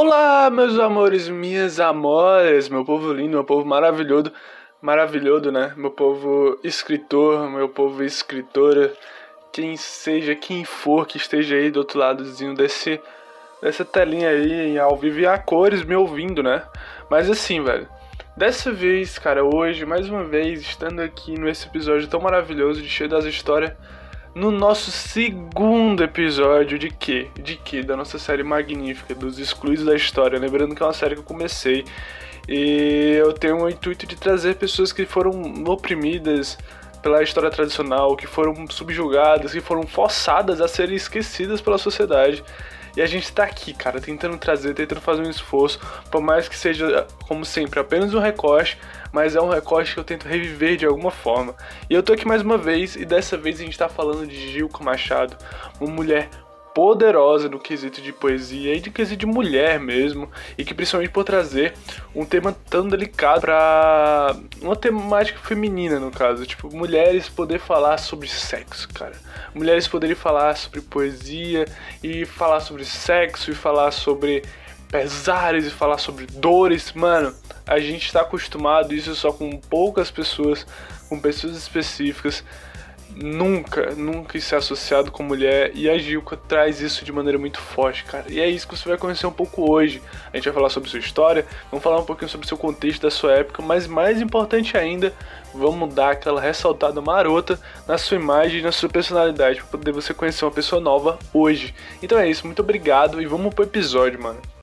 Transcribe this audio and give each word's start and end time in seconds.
Olá, 0.00 0.48
meus 0.48 0.78
amores, 0.78 1.28
minhas 1.28 1.80
amores, 1.80 2.68
meu 2.68 2.84
povo 2.84 3.12
lindo, 3.12 3.30
meu 3.30 3.42
povo 3.42 3.66
maravilhoso, 3.66 4.32
maravilhoso, 4.80 5.50
né? 5.50 5.74
Meu 5.76 5.90
povo 5.90 6.56
escritor, 6.62 7.50
meu 7.50 7.68
povo 7.68 8.04
escritora, 8.04 8.92
quem 9.52 9.76
seja, 9.76 10.36
quem 10.36 10.64
for 10.64 11.04
que 11.04 11.16
esteja 11.16 11.56
aí 11.56 11.68
do 11.68 11.80
outro 11.80 11.98
ladozinho 11.98 12.54
desse, 12.54 13.00
dessa 13.60 13.84
telinha 13.84 14.28
aí, 14.28 14.78
ao 14.78 14.96
vivo 14.96 15.18
e 15.18 15.26
a 15.26 15.36
cores, 15.36 15.82
me 15.82 15.96
ouvindo, 15.96 16.44
né? 16.44 16.62
Mas 17.10 17.28
assim, 17.28 17.60
velho, 17.60 17.88
dessa 18.36 18.70
vez, 18.70 19.18
cara, 19.18 19.44
hoje, 19.44 19.84
mais 19.84 20.08
uma 20.08 20.22
vez, 20.22 20.60
estando 20.60 21.00
aqui 21.00 21.36
nesse 21.36 21.66
episódio 21.66 22.06
tão 22.06 22.20
maravilhoso 22.20 22.80
de 22.80 22.88
cheio 22.88 23.10
das 23.10 23.24
histórias 23.24 23.72
no 24.38 24.52
nosso 24.52 24.92
segundo 24.92 26.04
episódio 26.04 26.78
de 26.78 26.90
quê? 26.90 27.26
De 27.42 27.56
quê? 27.56 27.82
Da 27.82 27.96
nossa 27.96 28.20
série 28.20 28.44
magnífica, 28.44 29.12
dos 29.12 29.36
Excluídos 29.36 29.84
da 29.84 29.96
História. 29.96 30.38
Lembrando 30.38 30.76
que 30.76 30.82
é 30.82 30.86
uma 30.86 30.92
série 30.92 31.16
que 31.16 31.20
eu 31.22 31.24
comecei 31.24 31.84
e 32.48 33.16
eu 33.18 33.32
tenho 33.32 33.64
o 33.64 33.68
intuito 33.68 34.06
de 34.06 34.14
trazer 34.14 34.54
pessoas 34.54 34.92
que 34.92 35.04
foram 35.04 35.32
oprimidas 35.66 36.56
pela 37.02 37.20
história 37.20 37.50
tradicional, 37.50 38.16
que 38.16 38.28
foram 38.28 38.54
subjugadas, 38.70 39.52
que 39.52 39.60
foram 39.60 39.84
forçadas 39.84 40.60
a 40.60 40.68
serem 40.68 40.94
esquecidas 40.94 41.60
pela 41.60 41.76
sociedade 41.76 42.44
e 42.98 43.00
a 43.00 43.06
gente 43.06 43.32
tá 43.32 43.44
aqui, 43.44 43.72
cara, 43.72 44.00
tentando 44.00 44.36
trazer, 44.36 44.74
tentando 44.74 45.00
fazer 45.00 45.22
um 45.22 45.30
esforço, 45.30 45.78
por 46.10 46.20
mais 46.20 46.48
que 46.48 46.56
seja, 46.56 47.06
como 47.28 47.44
sempre, 47.44 47.78
apenas 47.78 48.12
um 48.12 48.18
recorte, 48.18 48.76
mas 49.12 49.36
é 49.36 49.40
um 49.40 49.48
recorte 49.48 49.94
que 49.94 50.00
eu 50.00 50.02
tento 50.02 50.26
reviver 50.26 50.76
de 50.76 50.84
alguma 50.84 51.12
forma. 51.12 51.54
E 51.88 51.94
eu 51.94 52.02
tô 52.02 52.12
aqui 52.12 52.26
mais 52.26 52.42
uma 52.42 52.58
vez, 52.58 52.96
e 52.96 53.04
dessa 53.04 53.36
vez 53.36 53.60
a 53.60 53.62
gente 53.62 53.78
tá 53.78 53.88
falando 53.88 54.26
de 54.26 54.50
Gilco 54.50 54.82
Machado, 54.82 55.36
uma 55.80 55.88
mulher 55.88 56.28
poderosa 56.74 57.48
no 57.48 57.58
quesito 57.58 58.00
de 58.00 58.12
poesia 58.12 58.74
e 58.74 58.80
de 58.80 58.90
quesito 58.90 59.20
de 59.20 59.26
mulher 59.26 59.80
mesmo, 59.80 60.30
e 60.56 60.64
que 60.64 60.74
principalmente 60.74 61.10
por 61.10 61.24
trazer 61.24 61.74
um 62.14 62.24
tema 62.24 62.56
tão 62.68 62.88
delicado 62.88 63.42
para 63.42 64.36
uma 64.60 64.76
temática 64.76 65.38
feminina 65.40 65.98
no 65.98 66.10
caso, 66.10 66.46
tipo 66.46 66.74
mulheres 66.74 67.28
poder 67.28 67.58
falar 67.58 67.98
sobre 67.98 68.28
sexo, 68.28 68.88
cara. 68.88 69.14
Mulheres 69.54 69.88
poderem 69.88 70.16
falar 70.16 70.56
sobre 70.56 70.80
poesia 70.80 71.64
e 72.02 72.24
falar 72.24 72.60
sobre 72.60 72.84
sexo 72.84 73.50
e 73.50 73.54
falar 73.54 73.90
sobre 73.90 74.42
pesares 74.88 75.66
e 75.66 75.70
falar 75.70 75.98
sobre 75.98 76.26
dores, 76.26 76.92
mano. 76.92 77.34
A 77.66 77.78
gente 77.78 78.06
está 78.06 78.22
acostumado 78.22 78.94
isso 78.94 79.14
só 79.14 79.32
com 79.32 79.50
poucas 79.58 80.10
pessoas, 80.10 80.66
com 81.08 81.20
pessoas 81.20 81.56
específicas 81.56 82.42
nunca, 83.22 83.94
nunca 83.94 84.40
ser 84.40 84.56
associado 84.56 85.10
com 85.10 85.22
mulher. 85.22 85.72
E 85.74 85.88
a 85.88 85.98
Gilca 85.98 86.36
traz 86.36 86.80
isso 86.80 87.04
de 87.04 87.12
maneira 87.12 87.38
muito 87.38 87.60
forte, 87.60 88.04
cara. 88.04 88.24
E 88.28 88.40
é 88.40 88.48
isso 88.48 88.66
que 88.66 88.76
você 88.76 88.88
vai 88.88 88.98
conhecer 88.98 89.26
um 89.26 89.32
pouco 89.32 89.70
hoje. 89.70 90.00
A 90.32 90.36
gente 90.36 90.44
vai 90.44 90.54
falar 90.54 90.70
sobre 90.70 90.88
sua 90.88 90.98
história, 90.98 91.46
vamos 91.70 91.82
falar 91.82 91.98
um 91.98 92.04
pouquinho 92.04 92.28
sobre 92.28 92.46
seu 92.46 92.56
contexto 92.56 93.02
da 93.02 93.10
sua 93.10 93.32
época, 93.32 93.62
mas 93.62 93.86
mais 93.86 94.20
importante 94.20 94.76
ainda, 94.76 95.12
vamos 95.52 95.92
dar 95.94 96.12
aquela 96.12 96.40
ressaltada 96.40 97.00
marota 97.00 97.58
na 97.86 97.98
sua 97.98 98.16
imagem 98.16 98.60
e 98.60 98.62
na 98.62 98.72
sua 98.72 98.88
personalidade 98.88 99.60
para 99.60 99.78
poder 99.78 99.92
você 99.92 100.14
conhecer 100.14 100.44
uma 100.44 100.50
pessoa 100.50 100.80
nova 100.80 101.18
hoje. 101.32 101.74
Então 102.02 102.18
é 102.18 102.28
isso, 102.28 102.46
muito 102.46 102.62
obrigado 102.62 103.20
e 103.20 103.26
vamos 103.26 103.54
pro 103.54 103.64
episódio, 103.64 104.22
mano. 104.22 104.57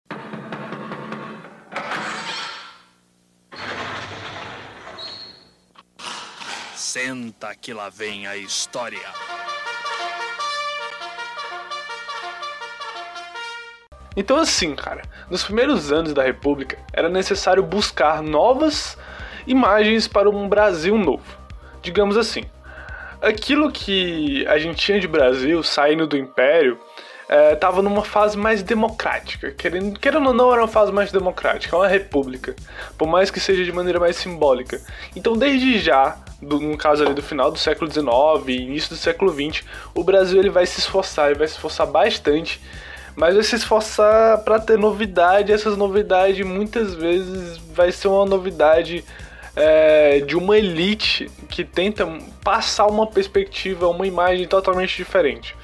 Senta 6.95 7.53
que 7.53 7.73
lá 7.73 7.89
vem 7.89 8.25
a 8.25 8.37
história. 8.37 8.97
Então, 14.15 14.37
assim, 14.37 14.73
cara, 14.73 15.01
nos 15.29 15.43
primeiros 15.43 15.91
anos 15.91 16.13
da 16.13 16.23
República 16.23 16.77
era 16.93 17.09
necessário 17.09 17.61
buscar 17.61 18.23
novas 18.23 18.97
imagens 19.45 20.07
para 20.07 20.29
um 20.29 20.47
Brasil 20.47 20.97
novo. 20.97 21.37
Digamos 21.81 22.15
assim, 22.15 22.45
aquilo 23.21 23.73
que 23.73 24.47
a 24.47 24.57
gente 24.57 24.77
tinha 24.77 24.97
de 24.97 25.07
Brasil 25.09 25.61
saindo 25.63 26.07
do 26.07 26.15
Império 26.15 26.79
estava 27.29 27.79
é, 27.79 27.83
numa 27.83 28.03
fase 28.03 28.37
mais 28.37 28.61
democrática. 28.61 29.51
Querendo, 29.51 29.99
querendo 29.99 30.27
ou 30.27 30.33
não, 30.33 30.51
era 30.51 30.61
uma 30.61 30.67
fase 30.67 30.91
mais 30.91 31.11
democrática, 31.11 31.75
é 31.75 31.79
uma 31.79 31.87
república, 31.87 32.55
por 32.97 33.07
mais 33.07 33.31
que 33.31 33.39
seja 33.39 33.63
de 33.63 33.71
maneira 33.71 33.99
mais 33.99 34.15
simbólica. 34.15 34.79
Então, 35.15 35.35
desde 35.35 35.79
já, 35.79 36.17
do, 36.41 36.59
no 36.59 36.77
caso 36.77 37.03
ali 37.03 37.13
do 37.13 37.23
final 37.23 37.51
do 37.51 37.57
século 37.57 37.91
XIX 37.91 38.05
e 38.47 38.61
início 38.61 38.89
do 38.89 38.95
século 38.95 39.31
XX, 39.31 39.63
o 39.93 40.03
Brasil 40.03 40.39
ele 40.39 40.49
vai 40.49 40.65
se 40.65 40.79
esforçar, 40.79 41.29
ele 41.29 41.39
vai 41.39 41.47
se 41.47 41.53
esforçar 41.53 41.87
bastante, 41.87 42.61
mas 43.15 43.33
vai 43.33 43.43
se 43.43 43.55
esforçar 43.55 44.43
para 44.43 44.59
ter 44.59 44.77
novidade. 44.77 45.51
Essas 45.51 45.75
novidades 45.77 46.45
muitas 46.45 46.93
vezes 46.93 47.57
vai 47.73 47.91
ser 47.91 48.07
uma 48.07 48.25
novidade 48.25 49.03
é, 49.55 50.19
de 50.19 50.35
uma 50.35 50.57
elite 50.57 51.31
que 51.49 51.63
tenta 51.63 52.05
passar 52.43 52.87
uma 52.87 53.07
perspectiva, 53.07 53.87
uma 53.87 54.05
imagem 54.05 54.47
totalmente 54.47 54.97
diferente. 54.97 55.55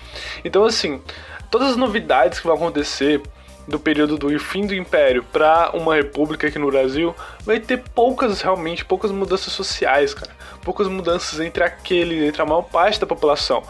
Então, 0.44 0.63
assim, 0.63 1.01
todas 1.49 1.69
as 1.69 1.75
novidades 1.77 2.39
que 2.39 2.47
vão 2.47 2.55
acontecer 2.55 3.22
do 3.67 3.79
período 3.79 4.17
do 4.17 4.39
fim 4.39 4.66
do 4.66 4.73
Império 4.73 5.23
para 5.23 5.72
uma 5.73 5.95
república 5.95 6.47
aqui 6.47 6.57
no 6.57 6.67
Brasil, 6.67 7.16
vai 7.41 7.59
ter 7.59 7.77
poucas, 7.77 8.41
realmente, 8.41 8.83
poucas 8.83 9.11
mudanças 9.11 9.53
sociais, 9.53 10.13
cara. 10.13 10.31
Poucas 10.63 10.88
mudanças 10.88 11.39
entre 11.39 11.63
aquele, 11.63 12.25
entre 12.27 12.41
a 12.41 12.45
maior 12.45 12.63
parte 12.63 12.99
da 12.99 13.07
população. 13.07 13.63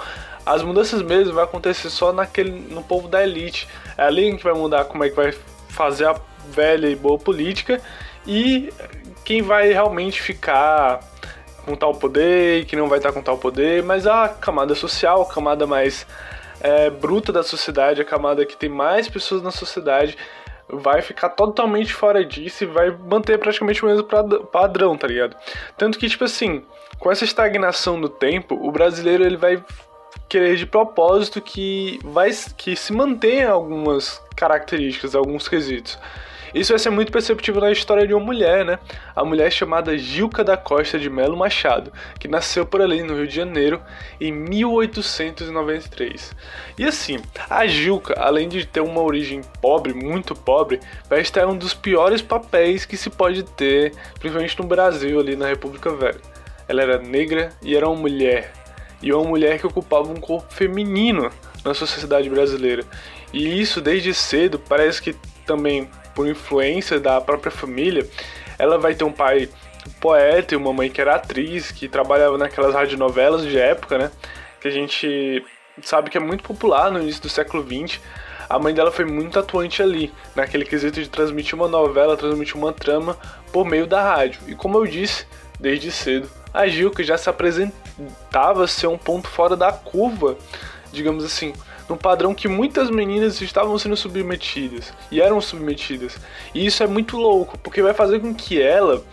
As 0.45 0.63
mudanças 0.63 1.01
mesmo 1.01 1.33
vai 1.33 1.43
acontecer 1.43 1.89
só 1.89 2.11
naquele, 2.11 2.51
no 2.51 2.83
povo 2.83 3.07
da 3.07 3.23
elite. 3.23 3.67
É 3.97 4.03
ali 4.03 4.35
que 4.35 4.43
vai 4.43 4.53
mudar 4.53 4.85
como 4.85 5.03
é 5.03 5.09
que 5.09 5.15
vai 5.15 5.33
fazer 5.69 6.07
a 6.07 6.15
velha 6.49 6.87
e 6.87 6.95
boa 6.95 7.17
política 7.17 7.79
e 8.25 8.71
quem 9.23 9.41
vai 9.41 9.71
realmente 9.71 10.21
ficar 10.21 10.99
com 11.65 11.75
tal 11.75 11.93
poder 11.93 12.61
e 12.61 12.65
quem 12.65 12.77
não 12.77 12.87
vai 12.87 12.99
estar 12.99 13.11
com 13.11 13.21
tal 13.21 13.37
poder, 13.37 13.83
mas 13.83 14.07
a 14.07 14.29
camada 14.29 14.75
social, 14.75 15.21
a 15.21 15.33
camada 15.33 15.67
mais 15.67 16.05
é, 16.59 16.89
bruta 16.89 17.31
da 17.31 17.43
sociedade, 17.43 18.01
a 18.01 18.05
camada 18.05 18.45
que 18.45 18.57
tem 18.57 18.69
mais 18.69 19.07
pessoas 19.09 19.41
na 19.41 19.51
sociedade, 19.51 20.17
vai 20.67 21.01
ficar 21.01 21.29
totalmente 21.29 21.93
fora 21.93 22.23
disso 22.23 22.63
e 22.63 22.67
vai 22.67 22.91
manter 22.91 23.37
praticamente 23.37 23.83
o 23.83 23.87
mesmo 23.87 24.07
padrão, 24.51 24.97
tá 24.97 25.07
ligado? 25.07 25.35
Tanto 25.77 25.99
que, 25.99 26.07
tipo 26.07 26.23
assim, 26.23 26.63
com 26.97 27.11
essa 27.11 27.25
estagnação 27.25 27.99
do 27.99 28.07
tempo, 28.07 28.55
o 28.55 28.71
brasileiro 28.71 29.23
ele 29.23 29.37
vai 29.37 29.63
querer 30.29 30.55
de 30.55 30.65
propósito 30.65 31.41
que 31.41 31.99
vai 32.03 32.31
que 32.57 32.75
se 32.75 32.93
mantenha 32.93 33.49
algumas 33.49 34.21
características, 34.35 35.13
alguns 35.13 35.47
quesitos. 35.47 35.99
Isso 36.53 36.73
vai 36.73 36.79
ser 36.79 36.89
muito 36.89 37.11
perceptível 37.11 37.61
na 37.61 37.71
história 37.71 38.05
de 38.05 38.13
uma 38.13 38.25
mulher, 38.25 38.65
né? 38.65 38.77
A 39.15 39.23
mulher 39.23 39.51
chamada 39.51 39.97
Gilca 39.97 40.43
da 40.43 40.57
Costa 40.57 40.99
de 40.99 41.09
Melo 41.09 41.37
Machado, 41.37 41.93
que 42.19 42.27
nasceu 42.27 42.65
por 42.65 42.81
ali 42.81 43.01
no 43.03 43.15
Rio 43.15 43.27
de 43.27 43.35
Janeiro 43.35 43.81
em 44.19 44.31
1893. 44.31 46.35
E 46.77 46.85
assim, 46.85 47.19
a 47.49 47.65
Gilca, 47.65 48.15
além 48.17 48.49
de 48.49 48.65
ter 48.65 48.81
uma 48.81 49.01
origem 49.01 49.41
pobre, 49.61 49.93
muito 49.93 50.35
pobre, 50.35 50.79
vai 51.09 51.21
estar 51.21 51.43
em 51.43 51.45
um 51.45 51.57
dos 51.57 51.73
piores 51.73 52.21
papéis 52.21 52.85
que 52.85 52.97
se 52.97 53.09
pode 53.09 53.43
ter, 53.43 53.93
principalmente 54.19 54.59
no 54.59 54.65
Brasil, 54.65 55.19
ali 55.19 55.35
na 55.35 55.47
República 55.47 55.91
Velha. 55.91 56.19
Ela 56.67 56.81
era 56.81 56.97
negra 56.97 57.51
e 57.61 57.75
era 57.75 57.87
uma 57.87 57.99
mulher. 57.99 58.53
E 59.01 59.11
uma 59.11 59.23
mulher 59.23 59.59
que 59.59 59.65
ocupava 59.65 60.11
um 60.11 60.19
corpo 60.19 60.53
feminino 60.53 61.31
na 61.63 61.73
sociedade 61.73 62.29
brasileira. 62.29 62.83
E 63.33 63.61
isso 63.61 63.81
desde 63.81 64.13
cedo 64.13 64.59
parece 64.59 65.01
que 65.01 65.15
também 65.45 65.89
por 66.13 66.27
influência 66.27 66.99
da 66.99 67.19
própria 67.19 67.51
família, 67.51 68.07
ela 68.57 68.77
vai 68.77 68.93
ter 68.93 69.03
um 69.03 69.11
pai 69.11 69.49
poeta 69.99 70.53
e 70.53 70.57
uma 70.57 70.73
mãe 70.73 70.89
que 70.89 71.01
era 71.01 71.15
atriz, 71.15 71.71
que 71.71 71.87
trabalhava 71.87 72.37
naquelas 72.37 72.73
radionovelas 72.73 73.43
de 73.43 73.57
época, 73.57 73.97
né? 73.97 74.11
Que 74.59 74.67
a 74.67 74.71
gente 74.71 75.43
sabe 75.81 76.09
que 76.09 76.17
é 76.17 76.21
muito 76.21 76.43
popular 76.43 76.91
no 76.91 77.01
início 77.01 77.21
do 77.21 77.29
século 77.29 77.63
XX. 77.63 77.99
A 78.49 78.59
mãe 78.59 78.73
dela 78.73 78.91
foi 78.91 79.05
muito 79.05 79.39
atuante 79.39 79.81
ali, 79.81 80.13
naquele 80.35 80.65
quesito 80.65 81.01
de 81.01 81.09
transmitir 81.09 81.55
uma 81.55 81.67
novela, 81.67 82.17
transmitir 82.17 82.57
uma 82.57 82.73
trama 82.73 83.17
por 83.51 83.65
meio 83.65 83.87
da 83.87 84.01
rádio. 84.03 84.41
E 84.47 84.55
como 84.55 84.77
eu 84.77 84.85
disse 84.85 85.25
desde 85.59 85.91
cedo, 85.91 86.29
a 86.53 86.67
Gilca 86.67 87.03
já 87.03 87.17
se 87.17 87.29
apresentava 87.29 88.67
ser 88.67 88.87
um 88.87 88.97
ponto 88.97 89.27
fora 89.27 89.55
da 89.55 89.71
curva, 89.71 90.37
digamos 90.91 91.23
assim, 91.23 91.53
num 91.91 91.97
padrão 91.97 92.33
que 92.33 92.47
muitas 92.47 92.89
meninas 92.89 93.41
estavam 93.41 93.77
sendo 93.77 93.95
submetidas 93.95 94.93
e 95.11 95.21
eram 95.21 95.41
submetidas. 95.41 96.17
E 96.53 96.65
isso 96.65 96.81
é 96.81 96.87
muito 96.87 97.17
louco, 97.17 97.57
porque 97.59 97.81
vai 97.81 97.93
fazer 97.93 98.19
com 98.19 98.33
que 98.33 98.61
ela, 98.61 99.03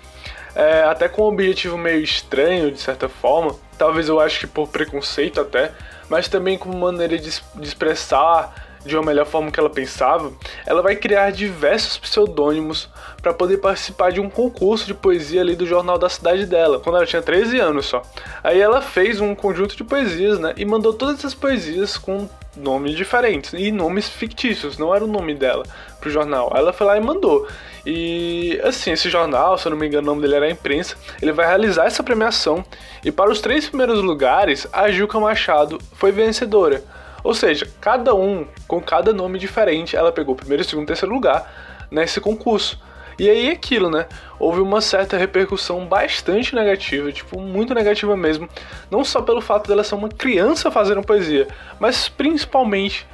é, 0.54 0.82
até 0.82 1.08
com 1.08 1.22
um 1.22 1.26
objetivo 1.26 1.76
meio 1.76 2.00
estranho 2.00 2.70
de 2.70 2.80
certa 2.80 3.08
forma, 3.08 3.54
talvez 3.76 4.08
eu 4.08 4.20
acho 4.20 4.40
que 4.40 4.46
por 4.46 4.68
preconceito 4.68 5.40
até, 5.40 5.72
mas 6.08 6.28
também 6.28 6.56
como 6.56 6.78
maneira 6.78 7.18
de, 7.18 7.30
de 7.54 7.66
expressar, 7.66 8.67
de 8.88 8.96
uma 8.96 9.04
melhor 9.04 9.26
forma 9.26 9.50
que 9.50 9.60
ela 9.60 9.70
pensava, 9.70 10.32
ela 10.66 10.82
vai 10.82 10.96
criar 10.96 11.30
diversos 11.30 11.98
pseudônimos 11.98 12.88
para 13.22 13.32
poder 13.32 13.58
participar 13.58 14.10
de 14.10 14.20
um 14.20 14.30
concurso 14.30 14.86
de 14.86 14.94
poesia 14.94 15.40
ali 15.40 15.54
do 15.54 15.66
jornal 15.66 15.98
da 15.98 16.08
cidade 16.08 16.46
dela, 16.46 16.80
quando 16.80 16.96
ela 16.96 17.06
tinha 17.06 17.22
13 17.22 17.60
anos 17.60 17.86
só. 17.86 18.02
Aí 18.42 18.60
ela 18.60 18.80
fez 18.80 19.20
um 19.20 19.34
conjunto 19.34 19.76
de 19.76 19.84
poesias, 19.84 20.38
né, 20.38 20.54
e 20.56 20.64
mandou 20.64 20.92
todas 20.92 21.18
essas 21.18 21.34
poesias 21.34 21.96
com 21.96 22.28
nomes 22.56 22.96
diferentes 22.96 23.52
e 23.52 23.70
nomes 23.70 24.08
fictícios, 24.08 24.78
não 24.78 24.92
era 24.94 25.04
o 25.04 25.08
nome 25.08 25.34
dela 25.34 25.64
pro 26.00 26.10
jornal. 26.10 26.52
Ela 26.54 26.72
foi 26.72 26.86
lá 26.86 26.96
e 26.96 27.00
mandou. 27.00 27.46
E 27.86 28.60
assim, 28.64 28.92
esse 28.92 29.08
jornal, 29.08 29.56
se 29.56 29.66
eu 29.66 29.70
não 29.70 29.78
me 29.78 29.86
engano, 29.86 30.10
o 30.10 30.14
nome 30.14 30.22
dele 30.22 30.34
era 30.34 30.46
a 30.46 30.50
Imprensa, 30.50 30.96
ele 31.22 31.32
vai 31.32 31.46
realizar 31.46 31.86
essa 31.86 32.02
premiação 32.02 32.64
e 33.04 33.12
para 33.12 33.30
os 33.30 33.40
três 33.40 33.68
primeiros 33.68 34.02
lugares, 34.02 34.66
a 34.72 34.90
Juca 34.90 35.20
Machado 35.20 35.78
foi 35.92 36.10
vencedora. 36.12 36.82
Ou 37.22 37.34
seja, 37.34 37.68
cada 37.80 38.14
um 38.14 38.46
com 38.66 38.80
cada 38.80 39.12
nome 39.12 39.38
diferente, 39.38 39.96
ela 39.96 40.12
pegou 40.12 40.34
primeiro, 40.34 40.64
segundo 40.64 40.86
terceiro 40.86 41.14
lugar 41.14 41.86
nesse 41.90 42.20
concurso. 42.20 42.80
E 43.18 43.28
aí 43.28 43.50
aquilo, 43.50 43.90
né? 43.90 44.06
Houve 44.38 44.60
uma 44.60 44.80
certa 44.80 45.16
repercussão 45.16 45.84
bastante 45.86 46.54
negativa, 46.54 47.10
tipo, 47.10 47.40
muito 47.40 47.74
negativa 47.74 48.16
mesmo. 48.16 48.48
Não 48.88 49.02
só 49.02 49.20
pelo 49.20 49.40
fato 49.40 49.66
dela 49.66 49.82
ser 49.82 49.96
uma 49.96 50.08
criança 50.08 50.70
fazendo 50.70 51.02
poesia, 51.02 51.48
mas 51.80 52.08
principalmente 52.08 53.04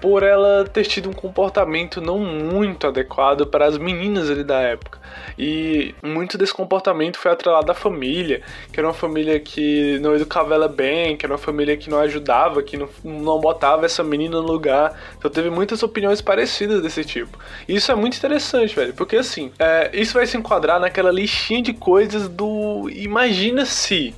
por 0.00 0.22
ela 0.22 0.64
ter 0.64 0.84
tido 0.84 1.08
um 1.08 1.12
comportamento 1.12 2.00
não 2.00 2.18
muito 2.18 2.86
adequado 2.86 3.46
para 3.46 3.66
as 3.66 3.76
meninas 3.76 4.30
ali 4.30 4.44
da 4.44 4.60
época. 4.60 4.98
E 5.36 5.94
muito 6.02 6.38
desse 6.38 6.54
comportamento 6.54 7.18
foi 7.18 7.30
atrelado 7.30 7.70
à 7.70 7.74
família, 7.74 8.42
que 8.72 8.78
era 8.78 8.86
uma 8.86 8.94
família 8.94 9.38
que 9.40 9.98
não 10.00 10.14
educava 10.14 10.54
ela 10.54 10.68
bem, 10.68 11.16
que 11.16 11.26
era 11.26 11.32
uma 11.32 11.38
família 11.38 11.76
que 11.76 11.90
não 11.90 11.98
ajudava, 11.98 12.62
que 12.62 12.76
não, 12.76 12.88
não 13.04 13.40
botava 13.40 13.86
essa 13.86 14.04
menina 14.04 14.40
no 14.40 14.46
lugar. 14.46 14.98
Então 15.18 15.30
teve 15.30 15.50
muitas 15.50 15.82
opiniões 15.82 16.20
parecidas 16.20 16.80
desse 16.80 17.04
tipo. 17.04 17.38
E 17.68 17.74
isso 17.74 17.90
é 17.90 17.94
muito 17.94 18.16
interessante, 18.16 18.74
velho, 18.74 18.94
porque 18.94 19.16
assim, 19.16 19.52
é, 19.58 19.90
isso 19.92 20.14
vai 20.14 20.26
se 20.26 20.36
enquadrar 20.36 20.78
naquela 20.78 21.10
listinha 21.10 21.62
de 21.62 21.72
coisas 21.72 22.28
do 22.28 22.88
imagina 22.90 23.64
se. 23.64 24.14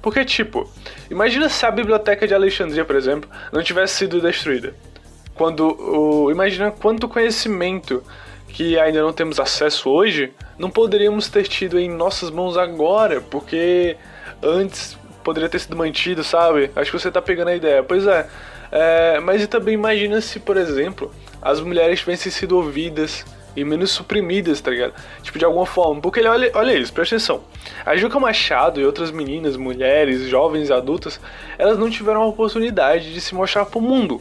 Porque, 0.00 0.22
tipo, 0.22 0.70
imagina 1.10 1.48
se 1.48 1.64
a 1.64 1.70
biblioteca 1.70 2.26
de 2.28 2.34
Alexandria, 2.34 2.84
por 2.84 2.94
exemplo, 2.94 3.28
não 3.50 3.62
tivesse 3.62 3.94
sido 3.94 4.20
destruída 4.20 4.74
quando 5.34 5.76
o, 5.80 6.30
imagina 6.30 6.70
quanto 6.70 7.08
conhecimento 7.08 8.02
que 8.48 8.78
ainda 8.78 9.02
não 9.02 9.12
temos 9.12 9.40
acesso 9.40 9.90
hoje, 9.90 10.32
não 10.56 10.70
poderíamos 10.70 11.28
ter 11.28 11.42
tido 11.48 11.78
em 11.78 11.90
nossas 11.90 12.30
mãos 12.30 12.56
agora, 12.56 13.20
porque 13.20 13.96
antes 14.40 14.96
poderia 15.24 15.48
ter 15.48 15.58
sido 15.58 15.76
mantido, 15.76 16.22
sabe? 16.22 16.70
Acho 16.76 16.92
que 16.92 16.98
você 16.98 17.10
tá 17.10 17.20
pegando 17.20 17.48
a 17.48 17.56
ideia. 17.56 17.82
Pois 17.82 18.06
é, 18.06 18.28
é 18.70 19.20
mas 19.20 19.42
e 19.42 19.48
também 19.48 19.74
imagina 19.74 20.20
se, 20.20 20.38
por 20.38 20.56
exemplo, 20.56 21.10
as 21.42 21.60
mulheres 21.60 21.98
tivessem 21.98 22.30
sido 22.30 22.56
ouvidas 22.56 23.24
e 23.56 23.64
menos 23.64 23.90
suprimidas, 23.90 24.60
tá 24.60 24.70
ligado? 24.70 24.94
Tipo, 25.22 25.38
de 25.38 25.44
alguma 25.44 25.66
forma. 25.66 26.00
Porque 26.00 26.24
olha, 26.24 26.50
olha 26.54 26.74
isso, 26.74 26.92
presta 26.92 27.16
atenção. 27.16 27.42
A 27.84 27.96
Juca 27.96 28.20
Machado 28.20 28.80
e 28.80 28.86
outras 28.86 29.10
meninas, 29.10 29.56
mulheres, 29.56 30.28
jovens 30.28 30.68
e 30.68 30.72
adultas, 30.72 31.20
elas 31.58 31.78
não 31.78 31.90
tiveram 31.90 32.22
a 32.22 32.26
oportunidade 32.26 33.12
de 33.12 33.20
se 33.20 33.34
mostrar 33.34 33.64
pro 33.66 33.80
mundo 33.80 34.20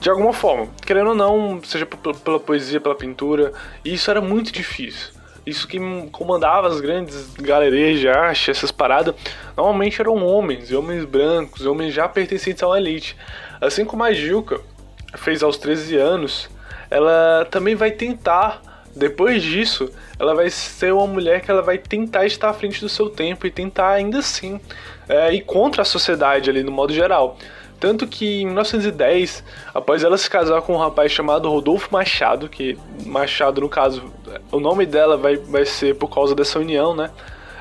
de 0.00 0.08
alguma 0.08 0.32
forma, 0.32 0.68
querendo 0.86 1.10
ou 1.10 1.14
não, 1.14 1.62
seja 1.62 1.84
pela 1.84 2.40
poesia, 2.40 2.80
pela 2.80 2.94
pintura, 2.94 3.52
e 3.84 3.92
isso 3.92 4.10
era 4.10 4.20
muito 4.20 4.50
difícil. 4.50 5.10
Isso 5.44 5.68
que 5.68 5.78
comandava 6.10 6.68
as 6.68 6.80
grandes 6.80 7.34
galerias 7.34 8.00
de 8.00 8.08
arte, 8.08 8.50
essas 8.50 8.72
paradas, 8.72 9.14
normalmente 9.54 10.00
eram 10.00 10.24
homens, 10.24 10.70
e 10.70 10.76
homens 10.76 11.04
brancos, 11.04 11.62
e 11.62 11.68
homens 11.68 11.92
já 11.92 12.08
pertencentes 12.08 12.62
a 12.62 12.68
uma 12.68 12.78
elite. 12.78 13.14
Assim 13.60 13.84
como 13.84 14.02
a 14.02 14.12
Gilca 14.12 14.60
fez 15.16 15.42
aos 15.42 15.58
13 15.58 15.96
anos, 15.96 16.48
ela 16.90 17.46
também 17.50 17.74
vai 17.74 17.90
tentar, 17.90 18.62
depois 18.96 19.42
disso, 19.42 19.90
ela 20.18 20.34
vai 20.34 20.48
ser 20.48 20.94
uma 20.94 21.06
mulher 21.06 21.42
que 21.42 21.50
ela 21.50 21.62
vai 21.62 21.76
tentar 21.76 22.24
estar 22.24 22.48
à 22.48 22.54
frente 22.54 22.80
do 22.80 22.88
seu 22.88 23.10
tempo 23.10 23.46
e 23.46 23.50
tentar 23.50 23.90
ainda 23.90 24.18
assim 24.18 24.58
é, 25.08 25.34
ir 25.34 25.42
contra 25.42 25.82
a 25.82 25.84
sociedade 25.84 26.48
ali 26.48 26.62
no 26.62 26.72
modo 26.72 26.92
geral. 26.92 27.36
Tanto 27.80 28.06
que 28.06 28.42
em 28.42 28.46
1910, 28.46 29.42
após 29.74 30.04
ela 30.04 30.18
se 30.18 30.28
casar 30.28 30.60
com 30.60 30.74
um 30.74 30.78
rapaz 30.78 31.10
chamado 31.10 31.48
Rodolfo 31.48 31.88
Machado, 31.90 32.48
que 32.48 32.78
Machado, 33.06 33.62
no 33.62 33.68
caso, 33.70 34.12
o 34.52 34.60
nome 34.60 34.84
dela 34.84 35.16
vai, 35.16 35.36
vai 35.36 35.64
ser 35.64 35.96
por 35.96 36.08
causa 36.08 36.34
dessa 36.34 36.58
união, 36.58 36.94
né? 36.94 37.10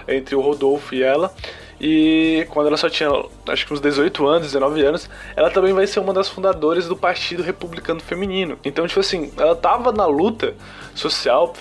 Entre 0.06 0.36
o 0.36 0.42
Rodolfo 0.42 0.94
e 0.94 1.02
ela. 1.02 1.34
E 1.80 2.46
quando 2.50 2.68
ela 2.68 2.76
só 2.76 2.90
tinha, 2.90 3.10
acho 3.48 3.66
que 3.66 3.74
uns 3.74 3.80
18 3.80 4.28
anos, 4.28 4.48
19 4.48 4.82
anos, 4.82 5.10
ela 5.36 5.50
também 5.50 5.72
vai 5.72 5.88
ser 5.88 6.02
uma 6.02 6.12
das 6.12 6.28
fundadoras 6.28 6.88
do 6.88 6.98
Partido 6.98 7.42
Republicano 7.42 8.02
Feminino. 8.02 8.60
Então, 8.66 8.86
tipo 8.86 9.00
assim, 9.00 9.32
ela 9.38 9.56
tava 9.56 9.94
na 9.94 10.06
luta 10.06 10.56
social 10.94 11.54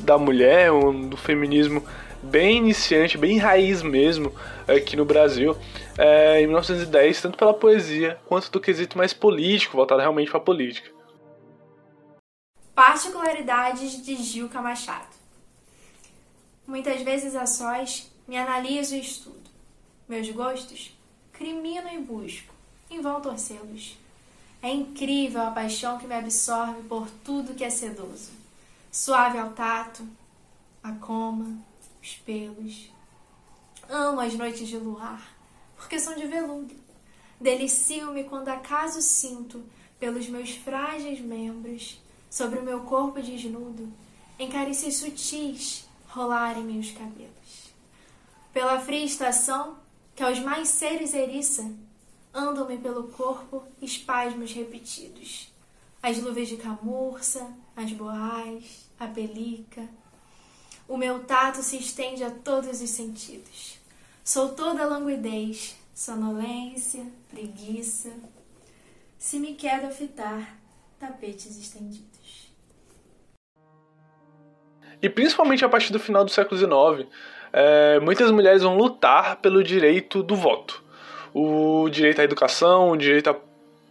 da 0.00 0.18
mulher, 0.18 0.70
do 1.08 1.16
feminismo 1.16 1.84
bem 2.22 2.58
iniciante, 2.58 3.16
bem 3.16 3.38
raiz 3.38 3.82
mesmo 3.82 4.32
aqui 4.66 4.96
no 4.96 5.04
Brasil, 5.04 5.56
é, 5.98 6.40
em 6.40 6.46
1910, 6.46 7.22
tanto 7.22 7.38
pela 7.38 7.54
poesia 7.54 8.20
quanto 8.26 8.50
do 8.50 8.60
quesito 8.60 8.96
mais 8.96 9.12
político, 9.12 9.76
voltado 9.76 10.00
realmente 10.00 10.30
para 10.30 10.40
a 10.40 10.44
política. 10.44 10.90
Particularidades 12.74 14.04
de 14.04 14.16
Gilca 14.16 14.60
Machado. 14.62 15.14
Muitas 16.66 17.02
vezes 17.02 17.36
a 17.36 17.46
sós 17.46 18.10
me 18.26 18.36
analiso 18.36 18.94
e 18.94 19.00
estudo. 19.00 19.50
Meus 20.08 20.28
gostos 20.30 20.96
crimino 21.32 21.88
e 21.88 21.98
busco, 21.98 22.54
em 22.88 23.00
vão 23.00 23.20
torcê-los. 23.20 23.98
É 24.62 24.70
incrível 24.70 25.42
a 25.42 25.50
paixão 25.50 25.98
que 25.98 26.06
me 26.06 26.14
absorve 26.14 26.82
por 26.82 27.08
tudo 27.24 27.54
que 27.54 27.64
é 27.64 27.70
sedoso. 27.70 28.30
Suave 28.92 29.38
ao 29.38 29.50
tato, 29.50 30.06
a 30.82 30.92
coma, 30.92 31.56
os 32.00 32.14
pelos. 32.14 32.92
Amo 33.88 34.20
as 34.20 34.34
noites 34.34 34.68
de 34.68 34.76
luar, 34.76 35.34
porque 35.82 35.98
são 35.98 36.14
de 36.14 36.26
veludo. 36.26 36.74
Delicio-me 37.40 38.24
quando 38.24 38.48
acaso 38.48 39.02
sinto, 39.02 39.64
pelos 39.98 40.28
meus 40.28 40.50
frágeis 40.50 41.20
membros, 41.20 42.00
sobre 42.30 42.58
o 42.58 42.62
meu 42.62 42.80
corpo 42.80 43.20
desnudo, 43.20 43.92
em 44.38 44.48
carícias 44.48 44.96
sutis 44.96 45.86
rolarem-me 46.08 46.78
os 46.78 46.92
cabelos. 46.92 47.72
Pela 48.52 48.80
fria 48.80 49.04
estação, 49.04 49.76
que 50.14 50.22
aos 50.22 50.38
mais 50.38 50.68
seres 50.68 51.14
eriça, 51.14 51.70
andam-me 52.32 52.78
pelo 52.78 53.08
corpo 53.08 53.64
espasmos 53.80 54.52
repetidos. 54.52 55.52
As 56.02 56.18
luvas 56.18 56.48
de 56.48 56.56
camurça, 56.56 57.52
as 57.76 57.92
boais, 57.92 58.88
a 58.98 59.06
pelica, 59.06 59.88
o 60.88 60.96
meu 60.96 61.24
tato 61.24 61.62
se 61.62 61.76
estende 61.76 62.22
a 62.22 62.30
todos 62.30 62.80
os 62.80 62.90
sentidos. 62.90 63.81
Sou 64.24 64.50
toda 64.50 64.84
languidez, 64.84 65.76
sonolência, 65.92 67.04
preguiça. 67.28 68.10
Se 69.18 69.36
me 69.40 69.54
quero 69.54 69.90
fitar, 69.90 70.56
tapetes 70.98 71.58
estendidos. 71.58 72.52
E 75.02 75.08
principalmente 75.08 75.64
a 75.64 75.68
partir 75.68 75.92
do 75.92 75.98
final 75.98 76.24
do 76.24 76.30
século 76.30 76.56
XIX, 76.56 77.10
é, 77.52 77.98
muitas 77.98 78.30
mulheres 78.30 78.62
vão 78.62 78.76
lutar 78.76 79.36
pelo 79.40 79.60
direito 79.64 80.22
do 80.22 80.36
voto. 80.36 80.84
O 81.34 81.88
direito 81.88 82.20
à 82.20 82.24
educação, 82.24 82.90
o 82.90 82.96
direito 82.96 83.28
a 83.28 83.36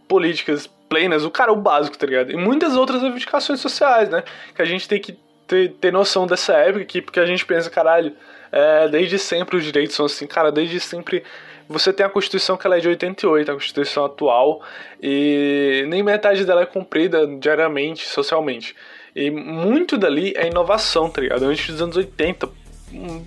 políticas 0.08 0.66
plenas, 0.88 1.24
o 1.24 1.30
cara, 1.30 1.52
o 1.52 1.56
básico, 1.56 1.98
tá 1.98 2.06
ligado? 2.06 2.32
E 2.32 2.36
muitas 2.36 2.74
outras 2.74 3.02
reivindicações 3.02 3.60
sociais, 3.60 4.08
né? 4.08 4.24
Que 4.54 4.62
a 4.62 4.64
gente 4.64 4.88
tem 4.88 4.98
que 4.98 5.12
ter, 5.52 5.72
ter 5.72 5.92
noção 5.92 6.26
dessa 6.26 6.54
época 6.54 6.82
aqui, 6.82 7.02
porque 7.02 7.20
a 7.20 7.26
gente 7.26 7.44
pensa, 7.44 7.68
caralho, 7.68 8.14
é, 8.50 8.88
desde 8.88 9.18
sempre 9.18 9.56
os 9.56 9.64
direitos 9.64 9.94
são 9.94 10.06
assim, 10.06 10.26
cara, 10.26 10.50
desde 10.50 10.80
sempre 10.80 11.22
você 11.68 11.92
tem 11.92 12.04
a 12.04 12.08
Constituição 12.08 12.56
que 12.56 12.66
ela 12.66 12.76
é 12.76 12.80
de 12.80 12.88
88, 12.88 13.50
a 13.50 13.54
Constituição 13.54 14.04
atual, 14.04 14.62
e 15.00 15.84
nem 15.88 16.02
metade 16.02 16.44
dela 16.44 16.62
é 16.62 16.66
cumprida 16.66 17.26
diariamente, 17.38 18.06
socialmente. 18.06 18.74
E 19.14 19.30
muito 19.30 19.98
dali 19.98 20.32
é 20.36 20.48
inovação, 20.48 21.08
tá 21.08 21.20
ligado? 21.20 21.44
Antes 21.44 21.68
dos 21.68 21.82
anos 21.82 21.96
80, 21.96 22.48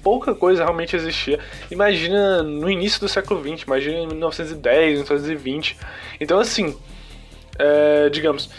pouca 0.03 0.33
coisa 0.33 0.63
realmente 0.63 0.95
existia. 0.95 1.39
Imagina 1.71 2.43
no 2.43 2.69
início 2.69 2.99
do 2.99 3.07
século 3.07 3.39
20, 3.39 3.61
imagina 3.61 3.99
em 3.99 4.07
1910, 4.07 4.93
1920. 4.99 5.77
Então, 6.19 6.39
assim, 6.39 6.75
é, 7.57 8.09
digamos. 8.09 8.49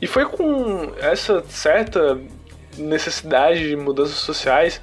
E 0.00 0.06
foi 0.06 0.26
com 0.26 0.92
essa 1.00 1.42
certa 1.48 2.18
necessidade 2.78 3.68
de 3.68 3.76
mudanças 3.76 4.16
sociais 4.16 4.80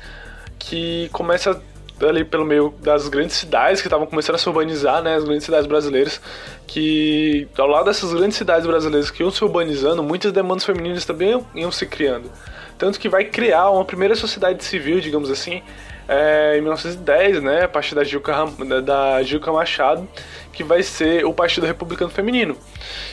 que 0.59 1.09
começa 1.11 1.61
ali 2.01 2.23
pelo 2.23 2.45
meio 2.45 2.73
das 2.81 3.07
grandes 3.07 3.35
cidades 3.35 3.81
que 3.81 3.87
estavam 3.87 4.05
começando 4.05 4.35
a 4.35 4.37
se 4.37 4.47
urbanizar, 4.47 5.01
né, 5.01 5.15
as 5.15 5.23
grandes 5.23 5.45
cidades 5.45 5.67
brasileiras, 5.67 6.19
que 6.67 7.47
ao 7.57 7.67
lado 7.67 7.85
dessas 7.85 8.13
grandes 8.13 8.37
cidades 8.37 8.65
brasileiras 8.65 9.11
que 9.11 9.21
iam 9.21 9.31
se 9.31 9.43
urbanizando, 9.43 10.03
muitas 10.03 10.31
demandas 10.31 10.65
femininas 10.65 11.05
também 11.05 11.41
iam 11.55 11.71
se 11.71 11.85
criando. 11.85 12.29
tanto 12.77 12.99
que 12.99 13.07
vai 13.07 13.25
criar 13.25 13.69
uma 13.69 13.85
primeira 13.85 14.15
sociedade 14.15 14.63
civil, 14.63 14.99
digamos 14.99 15.29
assim, 15.29 15.61
é, 16.07 16.57
em 16.57 16.61
1910, 16.61 17.41
né, 17.41 17.63
a 17.63 17.67
partir 17.67 17.95
da 17.95 18.03
Gilca, 18.03 18.45
da 18.83 19.21
Gilca 19.23 19.51
Machado, 19.51 20.07
que 20.51 20.63
vai 20.63 20.83
ser 20.83 21.25
o 21.25 21.33
Partido 21.33 21.65
Republicano 21.65 22.11
Feminino, 22.11 22.57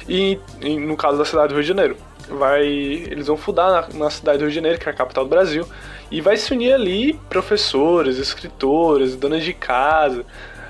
e, 0.09 0.39
e 0.61 0.77
no 0.77 0.97
caso 0.97 1.19
da 1.19 1.25
cidade 1.25 1.49
do 1.49 1.55
Rio 1.55 1.63
de 1.63 1.69
Janeiro. 1.69 1.97
Vai, 2.31 2.65
eles 2.65 3.27
vão 3.27 3.37
fundar 3.37 3.71
na, 3.71 3.99
na 3.99 4.11
cidade 4.11 4.39
do 4.39 4.43
Rio 4.43 4.51
de 4.51 4.55
Janeiro, 4.55 4.79
que 4.79 4.89
é 4.89 4.93
a 4.93 4.95
capital 4.95 5.25
do 5.25 5.31
Brasil, 5.31 5.67
e 6.11 6.21
vai 6.21 6.37
se 6.37 6.53
unir 6.53 6.73
ali 6.73 7.15
professores, 7.29 8.19
escritores, 8.19 9.17
donas 9.17 9.45
de 9.45 9.53
casa, 9.53 10.25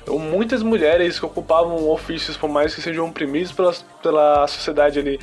muitas 0.09 0.63
mulheres 0.63 1.19
que 1.19 1.27
ocupavam 1.27 1.89
ofícios, 1.89 2.37
por 2.37 2.49
mais 2.49 2.75
que 2.75 2.81
sejam 2.81 3.07
oprimidos 3.07 3.53
pela, 3.53 3.75
pela 4.03 4.47
sociedade 4.47 4.99
ali 4.99 5.21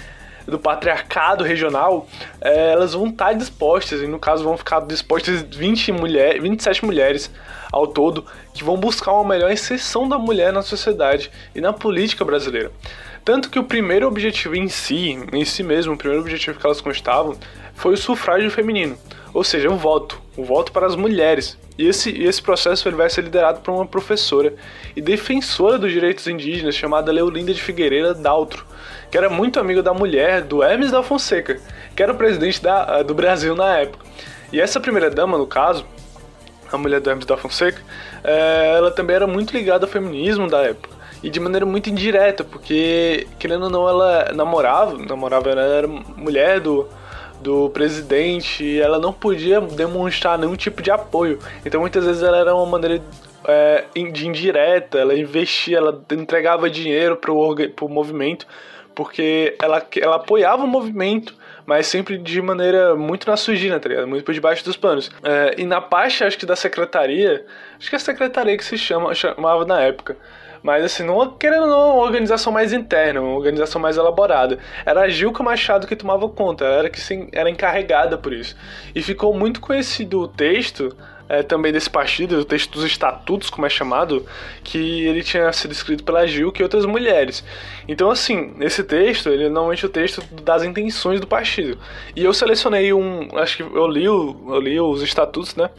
do 0.48 0.58
patriarcado 0.58 1.44
regional, 1.44 2.08
é, 2.40 2.72
elas 2.72 2.94
vão 2.94 3.08
estar 3.08 3.34
dispostas, 3.34 4.02
e 4.02 4.08
no 4.08 4.18
caso 4.18 4.46
vão 4.46 4.58
ficar 4.58 4.80
dispostas 4.80 5.42
20 5.42 5.92
mulher, 5.92 6.40
27 6.40 6.86
mulheres 6.86 7.30
ao 7.72 7.86
todo, 7.86 8.26
que 8.54 8.64
vão 8.64 8.78
buscar 8.78 9.12
uma 9.12 9.28
melhor 9.28 9.52
inserção 9.52 10.08
da 10.08 10.18
mulher 10.18 10.54
na 10.54 10.62
sociedade 10.62 11.30
e 11.54 11.60
na 11.60 11.74
política 11.74 12.24
brasileira. 12.24 12.72
Tanto 13.28 13.50
que 13.50 13.60
o 13.60 13.64
primeiro 13.66 14.08
objetivo 14.08 14.56
em 14.56 14.70
si, 14.70 15.20
em 15.34 15.44
si 15.44 15.62
mesmo, 15.62 15.94
o 15.94 15.98
primeiro 15.98 16.22
objetivo 16.22 16.58
que 16.58 16.66
elas 16.66 16.80
constavam, 16.80 17.36
foi 17.76 17.96
o 17.96 17.98
sufrágio 17.98 18.50
feminino, 18.50 18.98
ou 19.34 19.44
seja, 19.44 19.70
o 19.70 19.76
voto, 19.76 20.22
o 20.38 20.46
voto 20.46 20.72
para 20.72 20.88
as 20.88 20.96
mulheres. 20.96 21.58
E 21.78 21.86
esse, 21.86 22.10
esse 22.24 22.42
processo 22.42 22.88
ele 22.88 22.96
vai 22.96 23.10
ser 23.10 23.26
liderado 23.26 23.60
por 23.60 23.74
uma 23.74 23.86
professora 23.86 24.54
e 24.96 25.02
defensora 25.02 25.78
dos 25.78 25.92
direitos 25.92 26.26
indígenas 26.26 26.74
chamada 26.74 27.12
Leolinda 27.12 27.54
de 27.54 27.62
Figueiredo 27.62 28.14
Daltro, 28.14 28.66
que 29.12 29.18
era 29.18 29.30
muito 29.30 29.60
amiga 29.60 29.84
da 29.84 29.94
mulher 29.94 30.44
do 30.44 30.64
Hermes 30.64 30.92
da 30.92 31.04
Fonseca, 31.04 31.60
que 31.94 32.02
era 32.02 32.14
o 32.14 32.16
presidente 32.16 32.64
da, 32.64 33.04
do 33.04 33.14
Brasil 33.14 33.54
na 33.54 33.80
época. 33.80 34.06
E 34.54 34.62
essa 34.62 34.80
primeira 34.80 35.10
dama, 35.10 35.38
no 35.38 35.46
caso, 35.46 35.86
a 36.72 36.78
mulher 36.78 37.02
do 37.02 37.10
Hermes 37.10 37.26
da 37.26 37.36
Fonseca, 37.36 37.82
é, 38.24 38.76
ela 38.78 38.90
também 38.90 39.18
era 39.18 39.28
muito 39.28 39.52
ligada 39.52 39.86
ao 39.86 39.92
feminismo 39.92 40.48
da 40.48 40.64
época. 40.64 40.96
E 41.24 41.30
de 41.30 41.40
maneira 41.40 41.66
muito 41.66 41.90
indireta, 41.90 42.44
porque, 42.44 43.28
querendo 43.40 43.64
ou 43.64 43.70
não, 43.70 43.88
ela 43.88 44.32
namorava, 44.34 44.98
namorava, 44.98 45.50
ela 45.50 45.62
era 45.62 45.88
mulher 45.88 46.60
do, 46.60 46.88
do 47.42 47.70
presidente 47.72 48.64
e 48.64 48.80
ela 48.80 49.00
não 49.00 49.12
podia 49.12 49.60
demonstrar 49.60 50.38
nenhum 50.38 50.56
tipo 50.56 50.82
de 50.82 50.92
apoio. 50.92 51.40
Então 51.66 51.82
muitas 51.82 52.06
vezes 52.06 52.22
ela 52.22 52.38
era 52.38 52.56
uma 52.56 52.66
maneira 52.66 53.02
é, 53.46 53.86
de 54.12 54.28
indireta, 54.28 55.00
ela 55.00 55.18
investia, 55.18 55.78
ela 55.78 56.04
entregava 56.12 56.70
dinheiro 56.70 57.18
para 57.18 57.32
o 57.32 57.90
movimento 57.90 58.46
porque 58.98 59.56
ela, 59.62 59.86
ela 60.02 60.16
apoiava 60.16 60.64
o 60.64 60.68
movimento, 60.68 61.36
mas 61.68 61.86
sempre 61.86 62.18
de 62.18 62.42
maneira 62.42 62.96
muito 62.96 63.30
na 63.30 63.38
surdina, 63.38 63.80
tá 63.80 63.88
ligado? 63.88 64.08
Muito 64.08 64.26
por 64.26 64.34
debaixo 64.34 64.66
dos 64.66 64.76
panos. 64.76 65.12
É, 65.24 65.54
e 65.56 65.68
na 65.68 65.80
parte, 65.80 66.24
acho 66.24 66.36
que 66.36 66.48
da 66.48 66.56
secretaria, 66.56 67.46
acho 67.78 67.90
que 67.90 67.96
é 67.96 67.98
a 67.98 68.00
secretaria 68.00 68.58
que 68.58 68.66
se 68.66 68.76
chama, 68.76 69.14
chamava 69.14 69.66
na 69.66 69.80
época. 69.82 70.18
Mas 70.62 70.84
assim, 70.84 71.04
não 71.04 71.30
querendo 71.32 71.68
não, 71.68 71.96
uma 71.96 72.04
organização 72.04 72.52
mais 72.52 72.74
interna, 72.74 73.22
uma 73.22 73.36
organização 73.36 73.82
mais 73.82 73.98
elaborada. 73.98 74.60
Era 74.86 75.02
a 75.02 75.10
Gilca 75.10 75.44
Machado 75.44 75.88
que 75.88 75.96
tomava 75.96 76.28
conta, 76.30 76.66
ela 76.66 76.80
era 76.80 76.90
que 76.90 77.00
era 77.32 77.50
encarregada 77.50 78.18
por 78.18 78.34
isso. 78.34 78.56
E 78.94 79.02
ficou 79.02 79.34
muito 79.34 79.62
conhecido 79.62 80.22
o 80.22 80.28
texto 80.28 80.96
é, 81.30 81.44
também 81.44 81.72
desse 81.72 81.90
partido, 81.90 82.40
o 82.40 82.46
texto 82.46 82.72
dos 82.72 82.86
estatutos, 82.86 83.50
como 83.50 83.66
é 83.66 83.70
chamado, 83.70 84.26
que 84.64 85.06
ele 85.06 85.24
tinha 85.24 85.52
sido 85.52 85.72
escrito 85.72 86.04
pela 86.04 86.26
Gil 86.26 86.54
e 86.58 86.64
outras 86.64 86.86
mulheres. 86.86 87.44
Então, 87.88 88.10
assim, 88.10 88.54
esse 88.62 88.84
texto, 88.84 89.30
ele 89.30 89.46
é 89.46 89.50
normalmente 89.50 89.86
o 89.86 89.90
texto 89.90 90.24
das 90.42 90.64
intenções 90.64 91.20
do 91.20 91.28
partido. 91.28 91.78
E 92.16 92.24
eu 92.24 92.34
selecionei 92.34 92.94
um, 92.94 93.30
acho 93.38 93.58
que 93.58 93.64
eu 93.64 93.88
li, 93.88 94.06
eu 94.06 94.60
li 94.60 94.80
os 94.80 95.02
estatutos, 95.02 95.56
né? 95.56 95.70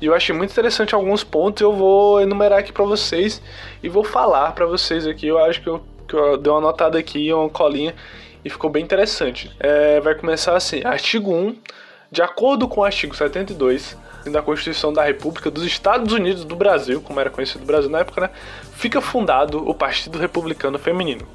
E 0.00 0.06
eu 0.06 0.14
achei 0.14 0.34
muito 0.34 0.50
interessante 0.50 0.94
alguns 0.94 1.24
pontos, 1.24 1.62
eu 1.62 1.72
vou 1.72 2.20
enumerar 2.20 2.58
aqui 2.58 2.72
para 2.72 2.84
vocês 2.84 3.40
e 3.82 3.88
vou 3.88 4.04
falar 4.04 4.52
para 4.52 4.66
vocês 4.66 5.06
aqui. 5.06 5.26
Eu 5.26 5.38
acho 5.38 5.62
que 5.62 5.68
eu, 5.68 5.82
que 6.06 6.14
eu 6.14 6.36
dei 6.36 6.52
uma 6.52 6.60
notada 6.60 6.98
aqui, 6.98 7.32
uma 7.32 7.48
colinha, 7.48 7.94
e 8.44 8.50
ficou 8.50 8.68
bem 8.68 8.82
interessante. 8.82 9.50
É, 9.58 10.00
vai 10.00 10.14
começar 10.14 10.54
assim: 10.56 10.82
artigo 10.84 11.32
1. 11.32 11.56
De 12.08 12.22
acordo 12.22 12.68
com 12.68 12.82
o 12.82 12.84
artigo 12.84 13.16
72, 13.16 13.96
da 14.30 14.42
Constituição 14.42 14.92
da 14.92 15.02
República 15.02 15.50
dos 15.50 15.64
Estados 15.64 16.12
Unidos 16.12 16.44
do 16.44 16.54
Brasil, 16.54 17.00
como 17.00 17.20
era 17.20 17.30
conhecido 17.30 17.62
o 17.62 17.66
Brasil 17.66 17.90
na 17.90 18.00
época, 18.00 18.20
né, 18.20 18.30
fica 18.72 19.00
fundado 19.00 19.68
o 19.68 19.74
Partido 19.74 20.18
Republicano 20.18 20.78
Feminino, 20.78 21.26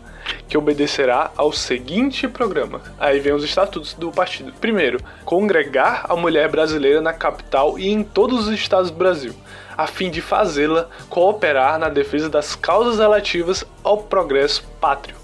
que 0.47 0.57
obedecerá 0.57 1.31
ao 1.37 1.51
seguinte 1.51 2.27
programa. 2.27 2.81
Aí 2.99 3.19
vem 3.19 3.33
os 3.33 3.43
estatutos 3.43 3.93
do 3.93 4.11
partido. 4.11 4.53
Primeiro, 4.59 4.99
congregar 5.23 6.05
a 6.09 6.15
mulher 6.15 6.49
brasileira 6.49 7.01
na 7.01 7.13
capital 7.13 7.79
e 7.79 7.89
em 7.89 8.03
todos 8.03 8.47
os 8.47 8.53
estados 8.53 8.91
do 8.91 8.97
Brasil, 8.97 9.33
a 9.77 9.87
fim 9.87 10.11
de 10.11 10.21
fazê-la 10.21 10.89
cooperar 11.09 11.79
na 11.79 11.89
defesa 11.89 12.29
das 12.29 12.55
causas 12.55 12.99
relativas 12.99 13.65
ao 13.83 13.97
progresso 13.97 14.63
pátrio. 14.79 15.15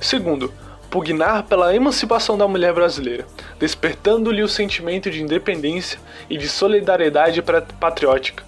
Segundo, 0.00 0.52
pugnar 0.90 1.42
pela 1.42 1.74
emancipação 1.74 2.38
da 2.38 2.48
mulher 2.48 2.72
brasileira, 2.72 3.26
despertando-lhe 3.58 4.42
o 4.42 4.48
sentimento 4.48 5.10
de 5.10 5.22
independência 5.22 5.98
e 6.30 6.38
de 6.38 6.48
solidariedade 6.48 7.42
patriótica, 7.80 8.44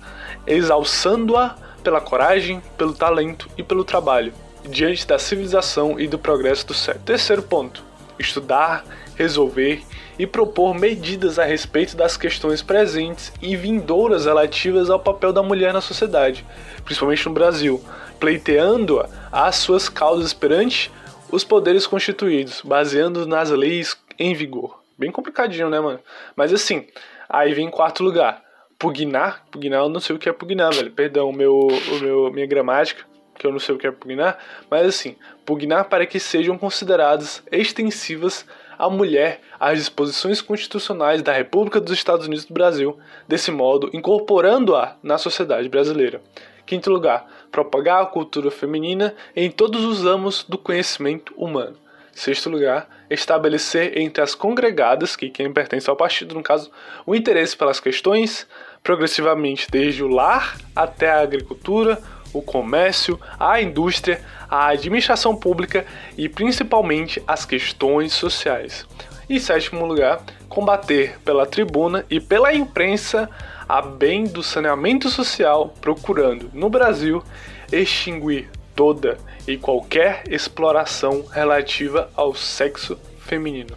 exalçando-a 0.46 1.56
pela 1.82 2.00
coragem, 2.00 2.62
pelo 2.76 2.92
talento 2.92 3.48
e 3.56 3.62
pelo 3.62 3.84
trabalho, 3.84 4.32
diante 4.68 5.06
da 5.06 5.18
civilização 5.18 5.98
e 5.98 6.06
do 6.06 6.18
progresso 6.18 6.66
do 6.66 6.74
século. 6.74 7.04
Terceiro 7.04 7.42
ponto: 7.42 7.82
estudar, 8.18 8.84
resolver 9.16 9.82
e 10.18 10.26
propor 10.26 10.74
medidas 10.74 11.38
a 11.38 11.44
respeito 11.44 11.96
das 11.96 12.16
questões 12.16 12.62
presentes 12.62 13.32
e 13.40 13.56
vindouras 13.56 14.26
relativas 14.26 14.90
ao 14.90 15.00
papel 15.00 15.32
da 15.32 15.42
mulher 15.42 15.72
na 15.72 15.80
sociedade, 15.80 16.44
principalmente 16.84 17.26
no 17.26 17.32
Brasil, 17.32 17.82
pleiteando-a 18.18 19.08
às 19.32 19.56
suas 19.56 19.88
causas 19.88 20.34
perante 20.34 20.90
os 21.32 21.44
poderes 21.44 21.86
constituídos, 21.86 22.60
baseando 22.62 23.26
nas 23.26 23.50
leis 23.50 23.96
em 24.18 24.34
vigor. 24.34 24.80
Bem 24.98 25.10
complicadinho, 25.10 25.70
né, 25.70 25.80
mano? 25.80 26.00
Mas 26.36 26.52
assim, 26.52 26.86
aí 27.28 27.54
vem 27.54 27.66
em 27.66 27.70
quarto 27.70 28.02
lugar. 28.02 28.42
Pugnar, 28.78 29.44
pugnar 29.50 29.82
eu 29.82 29.88
não 29.88 30.00
sei 30.00 30.16
o 30.16 30.18
que 30.18 30.28
é 30.28 30.32
pugnar, 30.32 30.74
velho. 30.74 30.90
Perdão, 30.90 31.32
meu, 31.32 31.54
o 31.68 32.00
meu, 32.00 32.30
minha 32.30 32.46
gramática, 32.46 33.04
que 33.40 33.46
eu 33.46 33.50
não 33.50 33.58
sei 33.58 33.74
o 33.74 33.78
que 33.78 33.86
é 33.86 33.90
pugnar. 33.90 34.38
Mas 34.70 34.86
assim, 34.86 35.16
pugnar 35.46 35.86
para 35.86 36.04
que 36.04 36.20
sejam 36.20 36.58
consideradas 36.58 37.42
extensivas 37.50 38.44
à 38.78 38.88
mulher 38.90 39.40
as 39.58 39.78
disposições 39.78 40.42
constitucionais 40.42 41.22
da 41.22 41.32
República 41.32 41.80
dos 41.80 41.92
Estados 41.92 42.26
Unidos 42.26 42.44
do 42.44 42.52
Brasil, 42.52 42.98
desse 43.26 43.50
modo 43.50 43.88
incorporando-a 43.94 44.96
na 45.02 45.16
sociedade 45.16 45.70
brasileira. 45.70 46.20
Quinto 46.66 46.90
lugar, 46.90 47.26
propagar 47.50 48.02
a 48.02 48.06
cultura 48.06 48.50
feminina 48.50 49.14
em 49.34 49.50
todos 49.50 49.84
os 49.84 50.04
ramos 50.04 50.44
do 50.44 50.58
conhecimento 50.58 51.34
humano. 51.34 51.76
Sexto 52.12 52.50
lugar, 52.50 52.88
estabelecer 53.08 53.96
entre 53.96 54.22
as 54.22 54.34
congregadas, 54.34 55.16
que 55.16 55.30
quem 55.30 55.50
pertence 55.50 55.88
ao 55.88 55.96
partido, 55.96 56.34
no 56.34 56.42
caso, 56.42 56.70
o 57.06 57.14
interesse 57.14 57.56
pelas 57.56 57.80
questões, 57.80 58.46
progressivamente 58.82 59.66
desde 59.70 60.04
o 60.04 60.08
lar 60.08 60.58
até 60.76 61.10
a 61.10 61.20
agricultura, 61.20 62.00
o 62.32 62.42
comércio, 62.42 63.18
a 63.38 63.60
indústria, 63.60 64.20
a 64.48 64.68
administração 64.68 65.34
pública 65.36 65.84
e 66.16 66.28
principalmente 66.28 67.22
as 67.26 67.44
questões 67.44 68.12
sociais. 68.12 68.86
E 69.28 69.38
sétimo 69.38 69.86
lugar, 69.86 70.20
combater 70.48 71.18
pela 71.24 71.46
tribuna 71.46 72.04
e 72.10 72.20
pela 72.20 72.52
imprensa 72.52 73.30
a 73.68 73.80
bem 73.80 74.24
do 74.24 74.42
saneamento 74.42 75.08
social, 75.08 75.72
procurando, 75.80 76.50
no 76.52 76.68
Brasil, 76.68 77.22
extinguir 77.70 78.50
toda 78.74 79.18
e 79.46 79.56
qualquer 79.56 80.24
exploração 80.28 81.24
relativa 81.30 82.10
ao 82.16 82.34
sexo 82.34 82.98
feminino. 83.20 83.76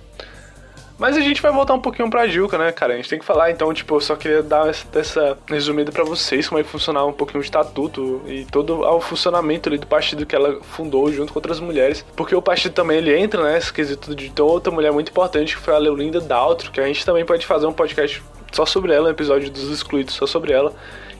Mas 1.03 1.17
a 1.17 1.19
gente 1.19 1.41
vai 1.41 1.51
voltar 1.51 1.73
um 1.73 1.81
pouquinho 1.81 2.09
pra 2.09 2.25
Gilca, 2.27 2.57
né, 2.57 2.71
cara? 2.71 2.93
A 2.93 2.95
gente 2.95 3.09
tem 3.09 3.19
que 3.19 3.25
falar, 3.25 3.51
então, 3.51 3.73
tipo, 3.73 3.93
eu 3.93 3.99
só 3.99 4.15
queria 4.15 4.41
dar 4.41 4.69
essa, 4.69 4.87
essa 4.97 5.37
resumida 5.47 5.91
para 5.91 6.05
vocês, 6.05 6.47
como 6.47 6.61
é 6.61 6.63
que 6.63 6.69
funcionava 6.69 7.07
um 7.07 7.11
pouquinho 7.11 7.41
o 7.41 7.43
estatuto 7.43 8.21
e 8.25 8.45
todo 8.45 8.79
o 8.79 9.01
funcionamento 9.01 9.67
ali 9.67 9.77
do 9.77 9.85
partido 9.85 10.25
que 10.25 10.33
ela 10.33 10.61
fundou 10.61 11.11
junto 11.11 11.33
com 11.33 11.39
outras 11.39 11.59
mulheres. 11.59 12.05
Porque 12.15 12.33
o 12.33 12.41
partido 12.41 12.71
também, 12.71 12.99
ele 12.99 13.19
entra, 13.19 13.43
né, 13.43 13.57
esse 13.57 13.73
quesito 13.73 14.15
de 14.15 14.31
outra 14.41 14.71
mulher 14.71 14.93
muito 14.93 15.09
importante, 15.09 15.57
que 15.57 15.61
foi 15.61 15.75
a 15.75 15.77
Leolinda 15.77 16.21
Daltro, 16.21 16.71
que 16.71 16.79
a 16.79 16.87
gente 16.87 17.05
também 17.05 17.25
pode 17.25 17.45
fazer 17.45 17.65
um 17.65 17.73
podcast 17.73 18.23
só 18.53 18.65
sobre 18.65 18.93
ela, 18.93 19.09
um 19.09 19.11
episódio 19.11 19.51
dos 19.51 19.69
excluídos 19.71 20.13
só 20.13 20.25
sobre 20.25 20.53
ela, 20.53 20.71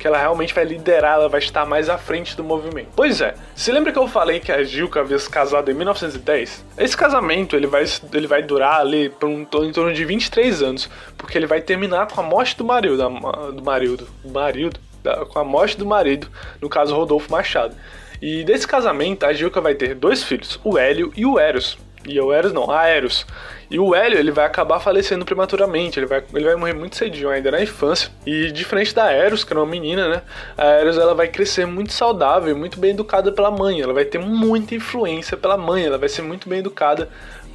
que 0.04 0.08
ela 0.08 0.18
realmente 0.18 0.54
vai 0.54 0.66
liderar, 0.66 1.14
ela 1.14 1.30
vai 1.30 1.40
estar 1.40 1.66
mais 1.66 1.88
à 1.88 1.98
frente 1.98 2.36
do 2.36 2.44
movimento. 2.44 2.90
Pois 2.94 3.22
é, 3.22 3.36
se 3.56 3.72
lembra 3.72 3.90
que 3.90 3.98
eu 3.98 4.06
falei 4.06 4.38
que 4.38 4.52
a 4.52 4.62
Gilca 4.62 5.00
havia 5.00 5.18
se 5.18 5.30
casado 5.30 5.72
em 5.72 5.74
1910? 5.74 6.66
Esse 6.78 6.98
casamento 6.98 7.56
ele 7.56 7.68
vai, 7.68 7.86
ele 8.12 8.28
vai 8.28 8.44
durar 8.44 8.82
ali 8.82 9.08
por 9.08 9.30
um, 9.30 9.44
em 9.44 9.72
torno 9.72 9.94
de 9.94 10.04
23 10.04 10.62
anos, 10.62 10.90
porque 11.18 11.38
ele 11.38 11.48
vai 11.48 11.62
terminar 11.62 12.08
com 12.08 12.20
a 12.20 12.24
morte 12.24 12.58
do 12.58 12.66
marido, 12.66 12.98
do 12.98 13.64
marido, 13.64 14.06
do 14.22 14.30
marido, 14.30 14.78
da, 15.02 15.26
com 15.26 15.40
a 15.40 15.44
morte 15.46 15.78
do 15.78 15.86
marido, 15.86 16.28
no 16.60 16.68
caso 16.68 16.94
Rodolfo 16.94 17.32
Machado. 17.32 17.74
E 18.22 18.44
desse 18.44 18.68
casamento, 18.68 19.26
a 19.26 19.32
Gilca 19.32 19.62
vai 19.62 19.74
ter 19.74 19.96
dois 19.96 20.22
filhos, 20.22 20.60
o 20.66 20.78
Hélio 20.78 21.14
e 21.16 21.26
o 21.26 21.40
Eros. 21.40 21.78
E 22.06 22.20
o 22.20 22.34
Eros 22.34 22.52
não, 22.52 22.70
a 22.70 22.88
Eros. 22.88 23.26
E 23.70 23.80
o 23.80 23.96
Hélio, 23.96 24.20
ele 24.20 24.32
vai 24.32 24.46
acabar 24.46 24.80
falecendo 24.80 25.26
prematuramente, 25.26 25.98
ele 25.98 26.06
vai, 26.06 26.24
ele 26.34 26.46
vai 26.46 26.56
morrer 26.56 26.74
muito 26.74 26.96
cedinho, 26.96 27.30
ainda 27.30 27.50
na 27.50 27.62
infância. 27.62 28.12
E 28.26 28.52
diferente 28.52 28.94
da 28.94 29.12
Eros, 29.12 29.44
que 29.44 29.52
era 29.52 29.60
uma 29.60 29.66
menina, 29.66 30.08
né? 30.08 30.22
A 30.58 30.66
Eros, 30.66 30.98
ela 30.98 31.16
vai 31.16 31.28
crescer 31.28 31.66
muito 31.66 31.92
saudável, 31.92 32.56
muito 32.56 32.80
bem 32.80 32.92
educada 32.92 33.32
pela 33.32 33.50
mãe. 33.50 33.82
Ela 33.82 33.94
vai 33.94 34.06
ter 34.06 34.20
muita 34.20 34.76
influência 34.76 35.36
pela 35.36 35.58
mãe, 35.58 35.86
ela 35.86 35.98
vai 35.98 36.10
ser 36.10 36.22
muito 36.22 36.48
bem 36.48 36.60
educada 36.60 37.10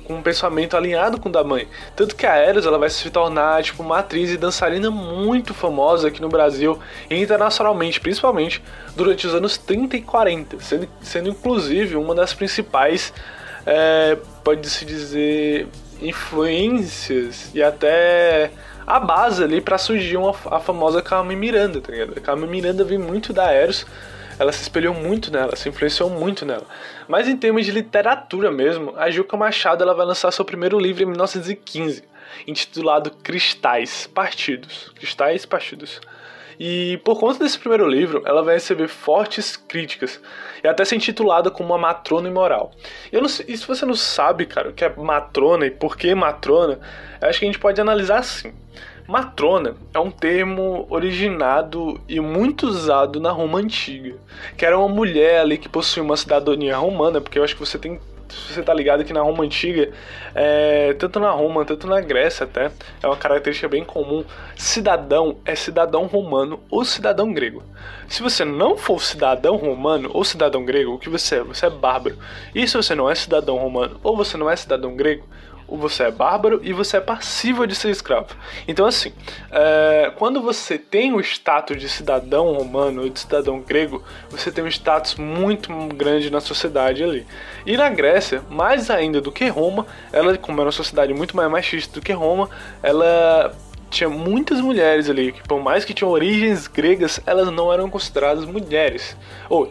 com 0.08 0.14
um 0.14 0.22
pensamento 0.22 0.74
alinhado 0.74 1.20
com 1.20 1.28
o 1.28 1.32
da 1.32 1.44
mãe. 1.44 1.68
Tanto 1.94 2.16
que 2.16 2.26
a 2.26 2.34
Eros 2.34 2.64
ela 2.64 2.78
vai 2.78 2.88
se 2.88 3.08
tornar 3.10 3.62
tipo 3.62 3.82
uma 3.82 3.98
atriz 3.98 4.30
e 4.30 4.38
dançarina 4.38 4.90
muito 4.90 5.52
famosa 5.52 6.08
aqui 6.08 6.22
no 6.22 6.30
Brasil 6.30 6.78
e 7.10 7.14
internacionalmente, 7.14 8.00
principalmente 8.00 8.62
durante 8.96 9.26
os 9.26 9.34
anos 9.34 9.58
30 9.58 9.98
e 9.98 10.00
40, 10.00 10.58
sendo, 10.60 10.88
sendo 11.02 11.28
inclusive 11.28 11.94
uma 11.94 12.14
das 12.14 12.32
principais, 12.32 13.12
é, 13.70 14.16
pode-se 14.42 14.84
dizer, 14.86 15.68
influências 16.00 17.50
e 17.54 17.62
até 17.62 18.50
a 18.86 18.98
base 18.98 19.44
ali 19.44 19.60
para 19.60 19.76
surgir 19.76 20.16
uma, 20.16 20.34
a 20.46 20.58
famosa 20.58 21.02
Carmen 21.02 21.36
Miranda, 21.36 21.78
tá 21.80 21.92
ligado? 21.92 22.14
A 22.16 22.20
Carmen 22.20 22.48
Miranda 22.48 22.82
vem 22.82 22.96
muito 22.96 23.32
da 23.32 23.52
Eros 23.52 23.84
ela 24.38 24.52
se 24.52 24.62
espelhou 24.62 24.94
muito 24.94 25.32
nela, 25.32 25.56
se 25.56 25.68
influenciou 25.68 26.08
muito 26.08 26.46
nela. 26.46 26.64
Mas 27.08 27.26
em 27.26 27.36
termos 27.36 27.66
de 27.66 27.72
literatura 27.72 28.50
mesmo, 28.50 28.94
a 28.96 29.10
Juca 29.10 29.36
Machado 29.36 29.82
ela 29.82 29.94
vai 29.94 30.06
lançar 30.06 30.30
seu 30.30 30.44
primeiro 30.44 30.78
livro 30.78 31.02
em 31.02 31.06
1915, 31.06 32.04
intitulado 32.46 33.10
Cristais 33.10 34.06
Partidos. 34.06 34.92
Cristais 34.94 35.44
Partidos. 35.44 36.00
E 36.58 36.98
por 37.04 37.20
conta 37.20 37.44
desse 37.44 37.58
primeiro 37.58 37.86
livro, 37.86 38.22
ela 38.26 38.42
vai 38.42 38.54
receber 38.54 38.88
fortes 38.88 39.56
críticas 39.56 40.20
e 40.62 40.66
até 40.66 40.84
ser 40.84 40.96
intitulada 40.96 41.50
como 41.50 41.70
uma 41.70 41.78
matrona 41.78 42.28
imoral. 42.28 42.72
Eu 43.12 43.20
não 43.20 43.28
sei, 43.28 43.46
e 43.48 43.56
se 43.56 43.66
você 43.66 43.86
não 43.86 43.94
sabe, 43.94 44.44
cara, 44.44 44.70
o 44.70 44.72
que 44.72 44.84
é 44.84 44.94
matrona 44.96 45.66
e 45.66 45.70
por 45.70 45.96
que 45.96 46.14
matrona, 46.14 46.80
acho 47.20 47.38
que 47.38 47.44
a 47.44 47.48
gente 47.48 47.60
pode 47.60 47.80
analisar 47.80 48.18
assim. 48.18 48.52
Matrona 49.06 49.74
é 49.94 49.98
um 49.98 50.10
termo 50.10 50.86
originado 50.90 51.98
e 52.06 52.20
muito 52.20 52.66
usado 52.66 53.18
na 53.18 53.30
Roma 53.30 53.58
antiga, 53.58 54.16
que 54.54 54.66
era 54.66 54.78
uma 54.78 54.88
mulher 54.88 55.40
ali 55.40 55.56
que 55.56 55.68
possuía 55.68 56.04
uma 56.04 56.16
cidadania 56.16 56.76
romana, 56.76 57.18
porque 57.18 57.38
eu 57.38 57.44
acho 57.44 57.54
que 57.54 57.60
você 57.60 57.78
tem 57.78 57.98
você 58.34 58.62
tá 58.62 58.74
ligado 58.74 59.04
que 59.04 59.12
na 59.12 59.20
Roma 59.20 59.44
antiga, 59.44 59.90
é, 60.34 60.94
tanto 60.94 61.18
na 61.20 61.30
Roma, 61.30 61.64
tanto 61.64 61.86
na 61.86 62.00
Grécia 62.00 62.44
até, 62.44 62.70
é 63.02 63.06
uma 63.06 63.16
característica 63.16 63.68
bem 63.68 63.84
comum. 63.84 64.24
Cidadão 64.56 65.38
é 65.44 65.54
cidadão 65.54 66.06
romano 66.06 66.60
ou 66.70 66.84
cidadão 66.84 67.32
grego. 67.32 67.62
Se 68.08 68.22
você 68.22 68.44
não 68.44 68.76
for 68.76 69.02
cidadão 69.02 69.56
romano 69.56 70.10
ou 70.12 70.24
cidadão 70.24 70.64
grego, 70.64 70.94
o 70.94 70.98
que 70.98 71.08
você 71.08 71.36
é? 71.36 71.42
Você 71.44 71.66
é 71.66 71.70
bárbaro. 71.70 72.18
E 72.54 72.66
se 72.66 72.76
você 72.76 72.94
não 72.94 73.08
é 73.08 73.14
cidadão 73.14 73.56
romano 73.56 73.98
ou 74.02 74.16
você 74.16 74.36
não 74.36 74.50
é 74.50 74.56
cidadão 74.56 74.96
grego, 74.96 75.26
você 75.76 76.04
é 76.04 76.10
bárbaro 76.10 76.60
e 76.62 76.72
você 76.72 76.96
é 76.96 77.00
passível 77.00 77.66
de 77.66 77.74
ser 77.74 77.90
escravo. 77.90 78.28
Então, 78.66 78.86
assim, 78.86 79.12
é, 79.50 80.12
quando 80.16 80.40
você 80.40 80.78
tem 80.78 81.12
o 81.12 81.20
status 81.20 81.78
de 81.78 81.88
cidadão 81.88 82.52
romano 82.54 83.02
ou 83.02 83.08
de 83.08 83.20
cidadão 83.20 83.60
grego, 83.60 84.02
você 84.30 84.50
tem 84.50 84.64
um 84.64 84.68
status 84.68 85.16
muito 85.16 85.70
grande 85.94 86.30
na 86.30 86.40
sociedade 86.40 87.04
ali. 87.04 87.26
E 87.66 87.76
na 87.76 87.88
Grécia, 87.90 88.42
mais 88.48 88.90
ainda 88.90 89.20
do 89.20 89.30
que 89.30 89.48
Roma, 89.48 89.86
ela, 90.12 90.36
como 90.38 90.58
era 90.60 90.66
uma 90.66 90.72
sociedade 90.72 91.12
muito 91.12 91.36
mais 91.36 91.50
machista 91.50 92.00
do 92.00 92.04
que 92.04 92.12
Roma, 92.12 92.48
ela 92.82 93.54
tinha 93.90 94.08
muitas 94.08 94.60
mulheres 94.60 95.08
ali, 95.08 95.32
que 95.32 95.42
por 95.42 95.60
mais 95.60 95.84
que 95.84 95.94
tinham 95.94 96.10
origens 96.10 96.66
gregas, 96.66 97.20
elas 97.26 97.50
não 97.50 97.72
eram 97.72 97.88
consideradas 97.90 98.44
mulheres. 98.44 99.16
Ou, 99.48 99.68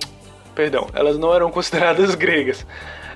perdão, 0.55 0.87
elas 0.93 1.17
não 1.17 1.33
eram 1.33 1.49
consideradas 1.51 2.13
gregas. 2.15 2.65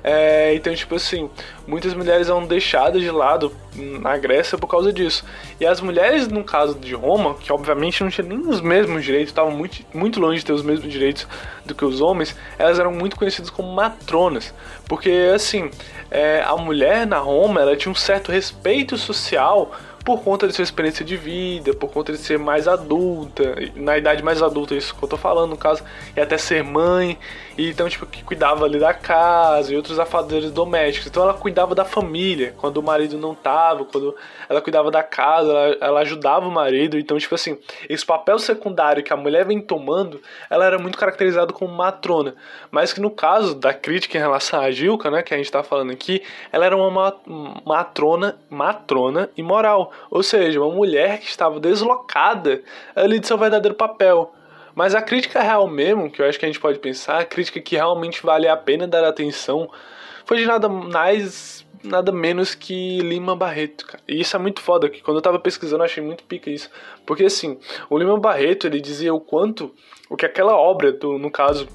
É, 0.03 0.53
então, 0.55 0.73
tipo 0.73 0.95
assim, 0.95 1.29
muitas 1.67 1.93
mulheres 1.93 2.27
eram 2.27 2.45
deixadas 2.45 3.01
de 3.01 3.11
lado 3.11 3.51
na 3.75 4.17
Grécia 4.17 4.57
por 4.57 4.67
causa 4.67 4.91
disso. 4.91 5.23
E 5.59 5.65
as 5.65 5.79
mulheres, 5.79 6.27
no 6.27 6.43
caso 6.43 6.75
de 6.75 6.93
Roma, 6.93 7.35
que 7.35 7.51
obviamente 7.51 8.03
não 8.03 8.09
tinham 8.09 8.27
nem 8.27 8.39
os 8.39 8.61
mesmos 8.61 9.03
direitos, 9.03 9.29
estavam 9.29 9.51
muito, 9.51 9.85
muito 9.93 10.19
longe 10.19 10.39
de 10.39 10.45
ter 10.45 10.53
os 10.53 10.63
mesmos 10.63 10.91
direitos 10.91 11.27
do 11.65 11.75
que 11.75 11.85
os 11.85 12.01
homens, 12.01 12.35
elas 12.57 12.79
eram 12.79 12.91
muito 12.91 13.15
conhecidas 13.15 13.49
como 13.49 13.71
matronas. 13.71 14.53
Porque, 14.87 15.31
assim, 15.33 15.69
é, 16.09 16.43
a 16.45 16.55
mulher 16.57 17.05
na 17.05 17.19
Roma, 17.19 17.61
ela 17.61 17.75
tinha 17.75 17.91
um 17.91 17.95
certo 17.95 18.31
respeito 18.31 18.97
social 18.97 19.71
por 20.03 20.21
conta 20.21 20.47
de 20.47 20.53
sua 20.53 20.63
experiência 20.63 21.05
de 21.05 21.15
vida, 21.15 21.73
por 21.73 21.89
conta 21.89 22.11
de 22.11 22.17
ser 22.17 22.39
mais 22.39 22.67
adulta, 22.67 23.55
na 23.75 23.97
idade 23.97 24.23
mais 24.23 24.41
adulta, 24.41 24.75
isso 24.75 24.95
que 24.95 25.03
eu 25.03 25.07
tô 25.07 25.17
falando, 25.17 25.51
no 25.51 25.57
caso, 25.57 25.83
e 26.15 26.19
até 26.19 26.37
ser 26.37 26.63
mãe, 26.63 27.17
e 27.57 27.69
então, 27.69 27.87
tipo, 27.89 28.05
que 28.05 28.23
cuidava 28.23 28.65
ali 28.65 28.79
da 28.79 28.93
casa 28.93 29.73
e 29.73 29.75
outros 29.75 29.99
afazeres 29.99 30.51
domésticos. 30.51 31.07
Então 31.07 31.23
ela 31.23 31.33
cuidava 31.33 31.75
da 31.75 31.83
família, 31.83 32.53
quando 32.57 32.77
o 32.77 32.83
marido 32.83 33.17
não 33.17 33.35
tava, 33.35 33.85
quando 33.85 34.15
ela 34.47 34.61
cuidava 34.61 34.89
da 34.89 35.03
casa, 35.03 35.51
ela, 35.51 35.77
ela 35.81 35.99
ajudava 36.01 36.47
o 36.47 36.51
marido. 36.51 36.97
Então, 36.97 37.17
tipo 37.17 37.35
assim, 37.35 37.57
esse 37.89 38.05
papel 38.05 38.39
secundário 38.39 39.03
que 39.03 39.11
a 39.11 39.17
mulher 39.17 39.45
vem 39.45 39.59
tomando, 39.59 40.21
ela 40.49 40.65
era 40.65 40.79
muito 40.79 40.97
caracterizada 40.97 41.51
como 41.51 41.73
matrona. 41.73 42.35
Mas 42.69 42.93
que 42.93 43.01
no 43.01 43.11
caso 43.11 43.55
da 43.55 43.73
crítica 43.73 44.17
em 44.17 44.21
relação 44.21 44.61
à 44.61 44.71
Gilca, 44.71 45.11
né, 45.11 45.21
que 45.21 45.33
a 45.33 45.37
gente 45.37 45.51
tá 45.51 45.61
falando 45.61 45.91
aqui, 45.91 46.23
ela 46.51 46.65
era 46.65 46.77
uma 46.77 47.15
matrona, 47.65 48.37
matrona 48.49 49.29
imoral. 49.35 49.91
Ou 50.09 50.23
seja, 50.23 50.61
uma 50.61 50.73
mulher 50.73 51.19
que 51.19 51.27
estava 51.27 51.59
deslocada 51.59 52.61
ali 52.95 53.19
de 53.19 53.27
seu 53.27 53.37
verdadeiro 53.37 53.75
papel. 53.75 54.33
Mas 54.75 54.95
a 54.95 55.01
crítica 55.01 55.41
real 55.41 55.67
mesmo, 55.67 56.09
que 56.09 56.21
eu 56.21 56.25
acho 56.27 56.39
que 56.39 56.45
a 56.45 56.47
gente 56.47 56.59
pode 56.59 56.79
pensar, 56.79 57.19
a 57.19 57.25
crítica 57.25 57.59
que 57.59 57.75
realmente 57.75 58.23
vale 58.23 58.47
a 58.47 58.55
pena 58.55 58.87
dar 58.87 59.03
atenção, 59.03 59.69
foi 60.25 60.37
de 60.37 60.45
nada 60.45 60.69
mais, 60.69 61.65
nada 61.83 62.11
menos 62.11 62.55
que 62.55 62.99
Lima 62.99 63.35
Barreto, 63.35 63.85
cara. 63.85 64.03
E 64.07 64.21
isso 64.21 64.35
é 64.35 64.39
muito 64.39 64.61
foda, 64.61 64.89
que 64.89 65.01
quando 65.01 65.17
eu 65.17 65.21
tava 65.21 65.39
pesquisando 65.39 65.83
eu 65.83 65.85
achei 65.85 66.03
muito 66.03 66.23
pica 66.23 66.49
isso. 66.49 66.69
Porque 67.05 67.25
assim, 67.25 67.59
o 67.89 67.97
Lima 67.97 68.19
Barreto, 68.19 68.67
ele 68.67 68.79
dizia 68.79 69.13
o 69.13 69.19
quanto, 69.19 69.73
o 70.09 70.15
que 70.15 70.25
aquela 70.25 70.55
obra, 70.55 70.91
do, 70.91 71.17
no 71.17 71.29
caso, 71.29 71.67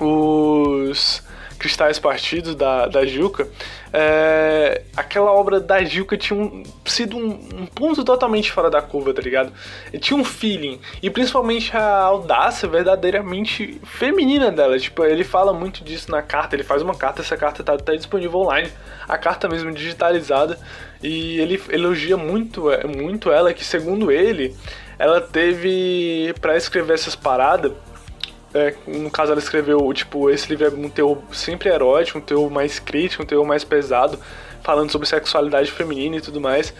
os 0.00 1.22
Cristais 1.56 1.98
Partidos 1.98 2.54
da, 2.54 2.86
da 2.86 3.04
Gilca, 3.04 3.48
é, 3.92 4.82
aquela 4.96 5.32
obra 5.32 5.58
da 5.58 5.82
Gilca 5.82 6.16
tinha 6.16 6.38
um, 6.38 6.62
sido 6.84 7.16
um, 7.16 7.30
um, 7.30 7.66
ponto 7.66 8.04
totalmente 8.04 8.52
fora 8.52 8.68
da 8.68 8.82
curva, 8.82 9.14
tá 9.14 9.22
ligado? 9.22 9.52
Tinha 10.00 10.18
um 10.18 10.24
feeling, 10.24 10.78
e 11.02 11.08
principalmente 11.08 11.76
a 11.76 12.02
audácia 12.02 12.68
verdadeiramente 12.68 13.80
feminina 13.84 14.50
dela. 14.50 14.78
Tipo, 14.78 15.04
ele 15.04 15.24
fala 15.24 15.52
muito 15.52 15.82
disso 15.82 16.10
na 16.10 16.22
carta, 16.22 16.54
ele 16.56 16.64
faz 16.64 16.82
uma 16.82 16.94
carta, 16.94 17.22
essa 17.22 17.36
carta 17.36 17.64
tá, 17.64 17.76
tá 17.76 17.94
disponível 17.94 18.40
online, 18.40 18.70
a 19.08 19.16
carta 19.16 19.48
mesmo 19.48 19.72
digitalizada, 19.72 20.58
e 21.02 21.38
ele 21.40 21.62
elogia 21.70 22.16
muito, 22.16 22.70
é, 22.70 22.84
muito 22.84 23.30
ela, 23.30 23.54
que 23.54 23.64
segundo 23.64 24.10
ele, 24.10 24.54
ela 24.98 25.20
teve 25.20 26.34
para 26.40 26.56
escrever 26.56 26.94
essas 26.94 27.16
paradas 27.16 27.72
é, 28.54 28.74
no 28.86 29.10
caso, 29.10 29.32
ela 29.32 29.40
escreveu, 29.40 29.92
tipo, 29.92 30.30
esse 30.30 30.48
livro 30.48 30.66
é 30.66 30.70
um 30.70 30.88
teor 30.88 31.18
sempre 31.32 31.68
erótico, 31.68 32.18
um 32.18 32.50
mais 32.50 32.78
crítico, 32.78 33.24
um 33.34 33.44
mais 33.44 33.64
pesado, 33.64 34.18
falando 34.62 34.90
sobre 34.90 35.06
sexualidade 35.06 35.70
feminina 35.70 36.16
e 36.16 36.20
tudo 36.20 36.40
mais. 36.40 36.72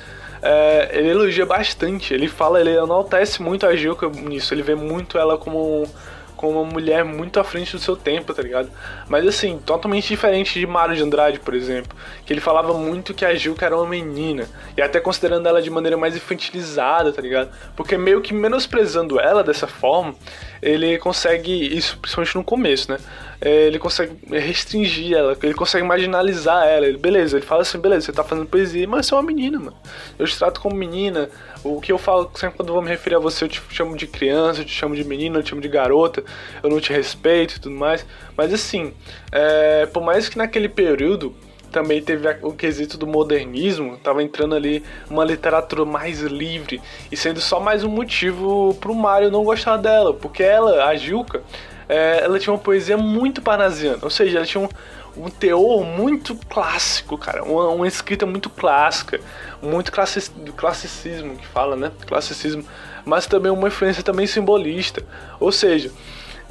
É, 0.43 0.91
ele 0.93 1.09
elogia 1.11 1.47
bastante, 1.47 2.13
ele 2.13 2.29
fala, 2.29 2.61
ele 2.61 2.71
enaltece 2.71 3.43
muito 3.43 3.67
a 3.67 3.75
Gilca 3.75 4.09
nisso, 4.09 4.53
ele 4.55 4.63
vê 4.63 4.75
muito 4.75 5.19
ela 5.19 5.37
como 5.39 5.89
com 6.37 6.51
uma 6.51 6.65
mulher 6.65 7.05
muito 7.05 7.41
à 7.41 7.45
frente 7.45 7.73
do 7.73 7.79
seu 7.79 7.97
tempo, 7.97 8.35
tá 8.35 8.43
ligado? 8.43 8.71
Mas 9.09 9.27
assim, 9.27 9.59
totalmente 9.65 10.09
diferente 10.09 10.59
de 10.59 10.67
Mário 10.67 10.95
de 10.95 11.03
Andrade, 11.03 11.41
por 11.41 11.55
exemplo, 11.55 11.97
que 12.25 12.33
ele 12.33 12.41
falava 12.41 12.75
muito 12.75 13.15
que 13.15 13.25
a 13.25 13.35
Gilca 13.35 13.67
era 13.67 13.77
uma 13.77 13.87
menina, 13.87 14.49
e 14.77 14.83
até 14.83 15.01
considerando 15.01 15.49
ela 15.49 15.63
de 15.63 15.71
maneira 15.71 15.97
mais 15.97 16.15
infantilizada, 16.15 17.13
tá 17.13 17.23
ligado? 17.23 17.51
Porque 17.75 17.97
meio 17.97 18.21
que 18.21 18.35
menosprezando 18.35 19.19
ela 19.19 19.43
dessa 19.43 19.67
forma, 19.67 20.15
ele 20.61 20.99
consegue, 20.99 21.77
isso 21.77 21.99
principalmente 21.99 22.37
no 22.37 22.45
começo, 22.45 22.91
né? 22.91 22.99
É, 23.41 23.67
ele 23.67 23.79
consegue 23.79 24.17
restringir 24.31 25.17
ela, 25.17 25.37
ele 25.43 25.55
consegue 25.55 25.85
marginalizar 25.85 26.67
ela. 26.67 26.87
Ele, 26.87 26.99
beleza, 26.99 27.37
ele 27.37 27.47
fala 27.47 27.63
assim, 27.63 27.79
beleza, 27.79 28.07
você 28.07 28.13
tá 28.13 28.25
fazendo 28.25 28.47
poesia, 28.47 28.87
mas 28.89 29.07
você 29.07 29.15
é 29.15 29.17
uma 29.17 29.23
menina, 29.23 29.59
mano. 29.59 29.77
Eu 30.19 30.27
te 30.27 30.37
trato 30.39 30.61
como 30.61 30.75
menina, 30.75 31.29
o 31.63 31.81
que 31.81 31.93
eu 31.93 31.99
falo 31.99 32.31
sempre 32.35 32.57
quando 32.57 32.73
vou 32.73 32.83
me 32.83 32.89
referir 32.89 33.17
a 33.17 33.19
você, 33.19 33.45
eu 33.45 33.49
te 33.49 33.61
chamo 33.71 33.97
de 33.97 34.07
criança, 34.07 34.61
eu 34.61 34.65
te 34.65 34.73
chamo 34.73 34.95
de 34.95 35.05
menina, 35.05 35.39
eu 35.39 35.43
te 35.43 35.51
chamo 35.51 35.61
de 35.61 35.69
garota, 35.69 36.25
eu 36.63 36.71
não 36.71 36.81
te 36.81 36.93
respeito 36.93 37.57
e 37.57 37.61
tudo 37.61 37.75
mais. 37.75 38.07
Mas 38.37 38.53
assim, 38.53 38.95
é, 39.33 39.87
por 39.87 40.03
mais 40.03 40.29
que 40.29 40.39
naquele 40.39 40.69
período 40.69 41.35
também 41.71 42.01
teve 42.01 42.27
o 42.43 42.53
quesito 42.53 42.97
do 42.97 43.07
modernismo, 43.07 43.99
tava 43.99 44.23
entrando 44.23 44.55
ali 44.55 44.83
uma 45.11 45.25
literatura 45.25 45.85
mais 45.85 46.21
livre 46.21 46.81
e 47.13 47.17
sendo 47.17 47.41
só 47.41 47.61
mais 47.61 47.85
um 47.85 47.91
motivo 47.91 48.75
pro 48.81 48.95
Mario 48.95 49.31
não 49.31 49.45
gostar 49.45 49.77
dela, 49.77 50.15
porque 50.15 50.43
ela, 50.43 50.87
a 50.87 50.95
Gilca, 50.95 51.43
é, 51.89 52.21
ela 52.23 52.39
tinha 52.39 52.53
uma 52.53 52.59
poesia 52.59 52.97
muito 52.97 53.41
parnasiana, 53.41 53.99
ou 54.03 54.11
seja, 54.11 54.39
ela 54.39 54.47
tinha 54.47 54.63
um, 54.63 54.69
um 55.17 55.31
teor 55.31 55.85
muito 55.85 56.35
clássico, 56.49 57.17
cara, 57.17 57.45
uma, 57.45 57.69
uma 57.69 57.89
escrita 57.89 58.27
muito 58.27 58.51
clássica, 58.51 59.21
muito 59.63 59.93
classi 59.93 60.31
classicismo 60.57 61.37
que 61.37 61.47
fala, 61.47 61.77
né? 61.77 61.93
Classicismo, 62.07 62.65
mas 63.05 63.27
também 63.27 63.51
uma 63.51 63.69
influência 63.69 64.03
também 64.03 64.27
simbolista. 64.27 65.03
Ou 65.39 65.53
seja, 65.53 65.91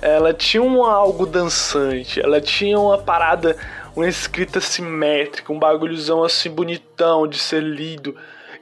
ela 0.01 0.33
tinha 0.33 0.63
um 0.63 0.83
algo 0.83 1.25
dançante, 1.25 2.19
ela 2.19 2.41
tinha 2.41 2.79
uma 2.79 2.97
parada 2.97 3.55
uma 3.95 4.07
escrita 4.07 4.59
simétrica, 4.59 5.53
um 5.53 5.59
bagulhozão 5.59 6.23
assim 6.23 6.49
bonitão 6.49 7.25
de 7.25 7.39
ser 7.39 7.63
lido, 7.63 8.15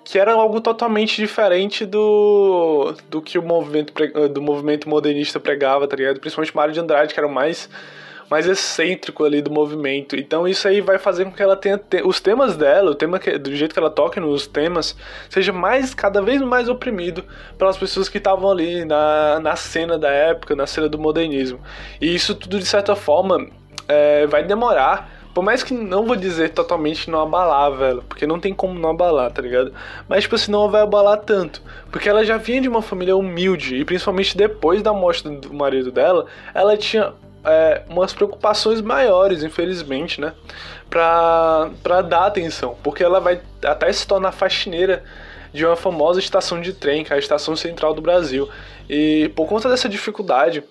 que 0.03 0.19
era 0.19 0.33
algo 0.33 0.59
totalmente 0.59 1.15
diferente 1.15 1.85
do, 1.85 2.93
do 3.09 3.21
que 3.21 3.37
o 3.37 3.41
movimento, 3.41 3.93
do 4.29 4.41
movimento 4.41 4.89
modernista 4.89 5.39
pregava, 5.39 5.87
tá 5.87 5.95
ligado? 5.95 6.19
Principalmente 6.19 6.55
Mário 6.55 6.73
de 6.73 6.79
Andrade, 6.79 7.13
que 7.13 7.19
era 7.19 7.27
o 7.27 7.31
mais 7.31 7.69
mais 8.29 8.47
excêntrico 8.47 9.23
ali 9.23 9.43
do 9.43 9.51
movimento. 9.51 10.15
Então 10.15 10.47
isso 10.47 10.67
aí 10.67 10.81
vai 10.81 10.97
fazer 10.97 11.25
com 11.25 11.31
que 11.31 11.43
ela 11.43 11.55
tenha 11.55 11.77
te 11.77 12.01
os 12.03 12.19
temas 12.19 12.57
dela, 12.57 12.89
o 12.89 12.95
tema 12.95 13.19
que, 13.19 13.37
do 13.37 13.55
jeito 13.55 13.73
que 13.73 13.79
ela 13.79 13.91
toca 13.91 14.19
nos 14.19 14.47
temas, 14.47 14.95
seja 15.29 15.53
mais 15.53 15.93
cada 15.93 16.19
vez 16.19 16.41
mais 16.41 16.67
oprimido 16.67 17.23
pelas 17.59 17.77
pessoas 17.77 18.09
que 18.09 18.17
estavam 18.17 18.49
ali 18.49 18.85
na, 18.85 19.39
na 19.39 19.55
cena 19.55 19.99
da 19.99 20.09
época, 20.09 20.55
na 20.55 20.65
cena 20.65 20.89
do 20.89 20.97
modernismo. 20.97 21.59
E 22.01 22.15
isso 22.15 22.33
tudo 22.33 22.57
de 22.57 22.65
certa 22.65 22.95
forma 22.95 23.47
é, 23.87 24.25
vai 24.25 24.43
demorar 24.43 25.22
por 25.33 25.43
mais 25.43 25.63
que 25.63 25.73
não 25.73 26.05
vou 26.05 26.15
dizer 26.15 26.49
totalmente 26.49 27.09
não 27.09 27.21
abalar, 27.21 27.71
velho. 27.71 28.03
Porque 28.03 28.27
não 28.27 28.39
tem 28.39 28.53
como 28.53 28.79
não 28.79 28.91
abalar, 28.91 29.31
tá 29.31 29.41
ligado? 29.41 29.73
Mas, 30.07 30.23
tipo 30.23 30.35
assim, 30.35 30.51
não 30.51 30.69
vai 30.69 30.81
abalar 30.81 31.17
tanto. 31.19 31.61
Porque 31.91 32.07
ela 32.07 32.23
já 32.23 32.37
vinha 32.37 32.61
de 32.61 32.69
uma 32.69 32.81
família 32.81 33.17
humilde. 33.17 33.75
E 33.77 33.85
principalmente 33.85 34.37
depois 34.37 34.81
da 34.81 34.93
morte 34.93 35.27
do 35.27 35.53
marido 35.53 35.91
dela, 35.91 36.27
ela 36.53 36.77
tinha 36.77 37.13
é, 37.43 37.81
umas 37.89 38.13
preocupações 38.13 38.79
maiores, 38.79 39.43
infelizmente, 39.43 40.21
né? 40.21 40.33
Pra, 40.87 41.71
pra 41.81 42.01
dar 42.03 42.27
atenção. 42.27 42.77
Porque 42.83 43.03
ela 43.03 43.19
vai 43.19 43.41
até 43.65 43.91
se 43.91 44.05
tornar 44.05 44.31
faxineira 44.31 45.03
de 45.51 45.65
uma 45.65 45.75
famosa 45.75 46.19
estação 46.19 46.61
de 46.61 46.73
trem, 46.73 47.03
que 47.03 47.11
é 47.11 47.15
a 47.15 47.19
Estação 47.19 47.55
Central 47.55 47.93
do 47.93 48.01
Brasil. 48.01 48.47
E 48.89 49.31
por 49.35 49.47
conta 49.47 49.69
dessa 49.69 49.89
dificuldade 49.89 50.63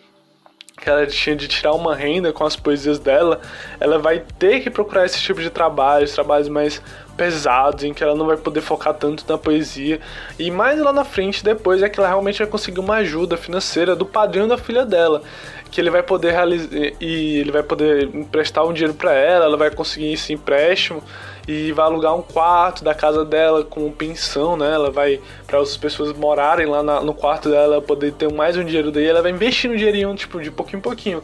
que 0.83 0.91
ela 0.91 1.07
tinha 1.07 1.37
de 1.37 1.47
tirar 1.47 1.73
uma 1.75 1.95
renda 1.95 2.33
com 2.33 2.45
as 2.45 2.57
poesias 2.57 2.99
dela, 2.99 3.41
ela 3.79 3.99
vai 3.99 4.25
ter 4.37 4.61
que 4.61 4.69
procurar 4.69 5.07
esse 5.07 5.21
tipo 5.21 5.41
de 5.41 5.49
trabalhos, 5.49 6.13
trabalhos 6.13 6.49
mais 6.49 6.83
pesados, 7.17 7.85
em 7.85 7.95
que 7.95 8.03
ela 8.03 8.17
não 8.17 8.27
vai 8.27 8.37
poder 8.37 8.61
focar 8.63 8.93
tanto 8.95 9.25
na 9.29 9.39
poesia. 9.39 10.01
E 10.37 10.51
mais 10.51 10.81
lá 10.81 10.93
na 10.93 11.05
frente, 11.05 11.45
depois, 11.45 11.83
é 11.83 11.89
que 11.89 12.01
ela 12.01 12.09
realmente 12.09 12.39
vai 12.39 12.49
conseguir 12.49 12.81
uma 12.81 12.97
ajuda 12.97 13.37
financeira 13.37 13.95
do 13.95 14.05
padrinho 14.05 14.49
da 14.49 14.59
filha 14.59 14.85
dela 14.85 15.23
que 15.71 15.81
ele 15.81 15.89
vai 15.89 16.03
poder 16.03 16.33
realizar 16.33 16.69
e 17.01 17.39
ele 17.39 17.51
vai 17.51 17.63
poder 17.63 18.05
emprestar 18.15 18.63
um 18.67 18.75
dinheiro 18.75 18.93
para 18.93 19.15
ela, 19.15 19.47
ela 19.47 19.57
vai 19.57 19.71
conseguir 19.71 20.13
esse 20.13 20.31
empréstimo 20.31 21.03
e 21.47 21.73
vai 21.73 21.87
alugar 21.87 22.15
um 22.15 22.23
quarto 22.23 22.85
da 22.85 22.95
casa 22.95 23.25
dela 23.25 23.65
com 23.65 23.91
pensão, 23.91 24.57
né? 24.57 24.73
Ela 24.73 24.91
vai 24.91 25.21
para 25.47 25.61
as 25.61 25.77
pessoas 25.77 26.13
morarem 26.13 26.67
lá 26.67 26.83
na, 26.83 27.01
no 27.01 27.15
quarto 27.15 27.51
dela, 27.51 27.83
poder 27.83 28.13
ter 28.13 28.33
mais 28.33 28.57
um 28.57 28.65
dinheiro 28.65 28.93
daí, 28.93 29.07
ela 29.07 29.23
vai 29.23 29.33
investir 29.33 29.71
no 29.71 29.77
dinheirinho 29.77 30.15
tipo 30.15 30.41
de 30.41 30.51
pouquinho 30.51 30.79
em 30.79 30.83
pouquinho. 30.83 31.23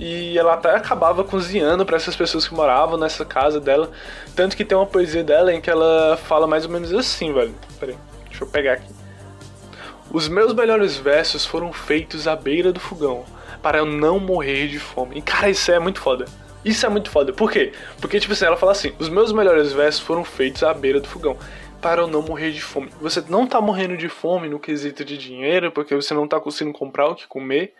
E 0.00 0.38
ela 0.38 0.54
até 0.54 0.74
acabava 0.74 1.24
cozinhando 1.24 1.84
para 1.84 1.96
essas 1.96 2.14
pessoas 2.14 2.46
que 2.46 2.54
moravam 2.54 2.96
nessa 2.96 3.24
casa 3.24 3.60
dela, 3.60 3.90
tanto 4.34 4.56
que 4.56 4.64
tem 4.64 4.78
uma 4.78 4.86
poesia 4.86 5.24
dela 5.24 5.52
em 5.52 5.60
que 5.60 5.68
ela 5.68 6.16
fala 6.16 6.46
mais 6.46 6.64
ou 6.64 6.70
menos 6.70 6.94
assim, 6.94 7.32
velho. 7.32 7.54
Peraí, 7.80 7.96
deixa 8.28 8.44
eu 8.44 8.48
pegar 8.48 8.74
aqui. 8.74 8.92
Os 10.10 10.28
meus 10.28 10.54
melhores 10.54 10.96
versos 10.96 11.44
foram 11.44 11.72
feitos 11.72 12.26
à 12.26 12.34
beira 12.34 12.72
do 12.72 12.80
fogão 12.80 13.24
para 13.60 13.78
eu 13.78 13.84
não 13.84 14.18
morrer 14.18 14.68
de 14.68 14.78
fome. 14.78 15.18
E 15.18 15.22
cara, 15.22 15.50
isso 15.50 15.70
é 15.70 15.78
muito 15.78 16.00
foda. 16.00 16.24
Isso 16.64 16.84
é 16.84 16.88
muito 16.88 17.10
foda. 17.10 17.32
Por 17.32 17.50
quê? 17.50 17.72
Porque, 18.00 18.18
tipo 18.18 18.32
assim, 18.32 18.44
ela 18.44 18.56
fala 18.56 18.72
assim: 18.72 18.92
os 18.98 19.08
meus 19.08 19.32
melhores 19.32 19.72
versos 19.72 20.00
foram 20.00 20.24
feitos 20.24 20.62
à 20.62 20.74
beira 20.74 21.00
do 21.00 21.08
fogão. 21.08 21.36
Para 21.80 22.02
eu 22.02 22.08
não 22.08 22.22
morrer 22.22 22.50
de 22.50 22.60
fome. 22.60 22.90
Você 23.00 23.22
não 23.28 23.46
tá 23.46 23.60
morrendo 23.60 23.96
de 23.96 24.08
fome 24.08 24.48
no 24.48 24.58
quesito 24.58 25.04
de 25.04 25.16
dinheiro, 25.16 25.70
porque 25.70 25.94
você 25.94 26.12
não 26.12 26.26
tá 26.26 26.40
conseguindo 26.40 26.76
comprar 26.76 27.06
o 27.06 27.14
que 27.14 27.26
comer. 27.28 27.72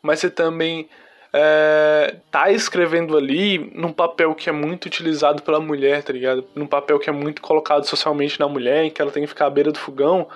Mas 0.00 0.20
você 0.20 0.30
também 0.30 0.88
é, 1.30 2.16
tá 2.30 2.50
escrevendo 2.50 3.16
ali 3.16 3.70
num 3.74 3.92
papel 3.92 4.34
que 4.34 4.48
é 4.48 4.52
muito 4.52 4.86
utilizado 4.86 5.42
pela 5.42 5.60
mulher, 5.60 6.02
tá 6.02 6.12
ligado? 6.12 6.46
Num 6.54 6.66
papel 6.66 6.98
que 6.98 7.10
é 7.10 7.12
muito 7.12 7.42
colocado 7.42 7.84
socialmente 7.84 8.40
na 8.40 8.48
mulher, 8.48 8.84
em 8.84 8.90
que 8.90 9.02
ela 9.02 9.10
tem 9.10 9.22
que 9.22 9.28
ficar 9.28 9.46
à 9.46 9.50
beira 9.50 9.70
do 9.70 9.78
fogão 9.78 10.26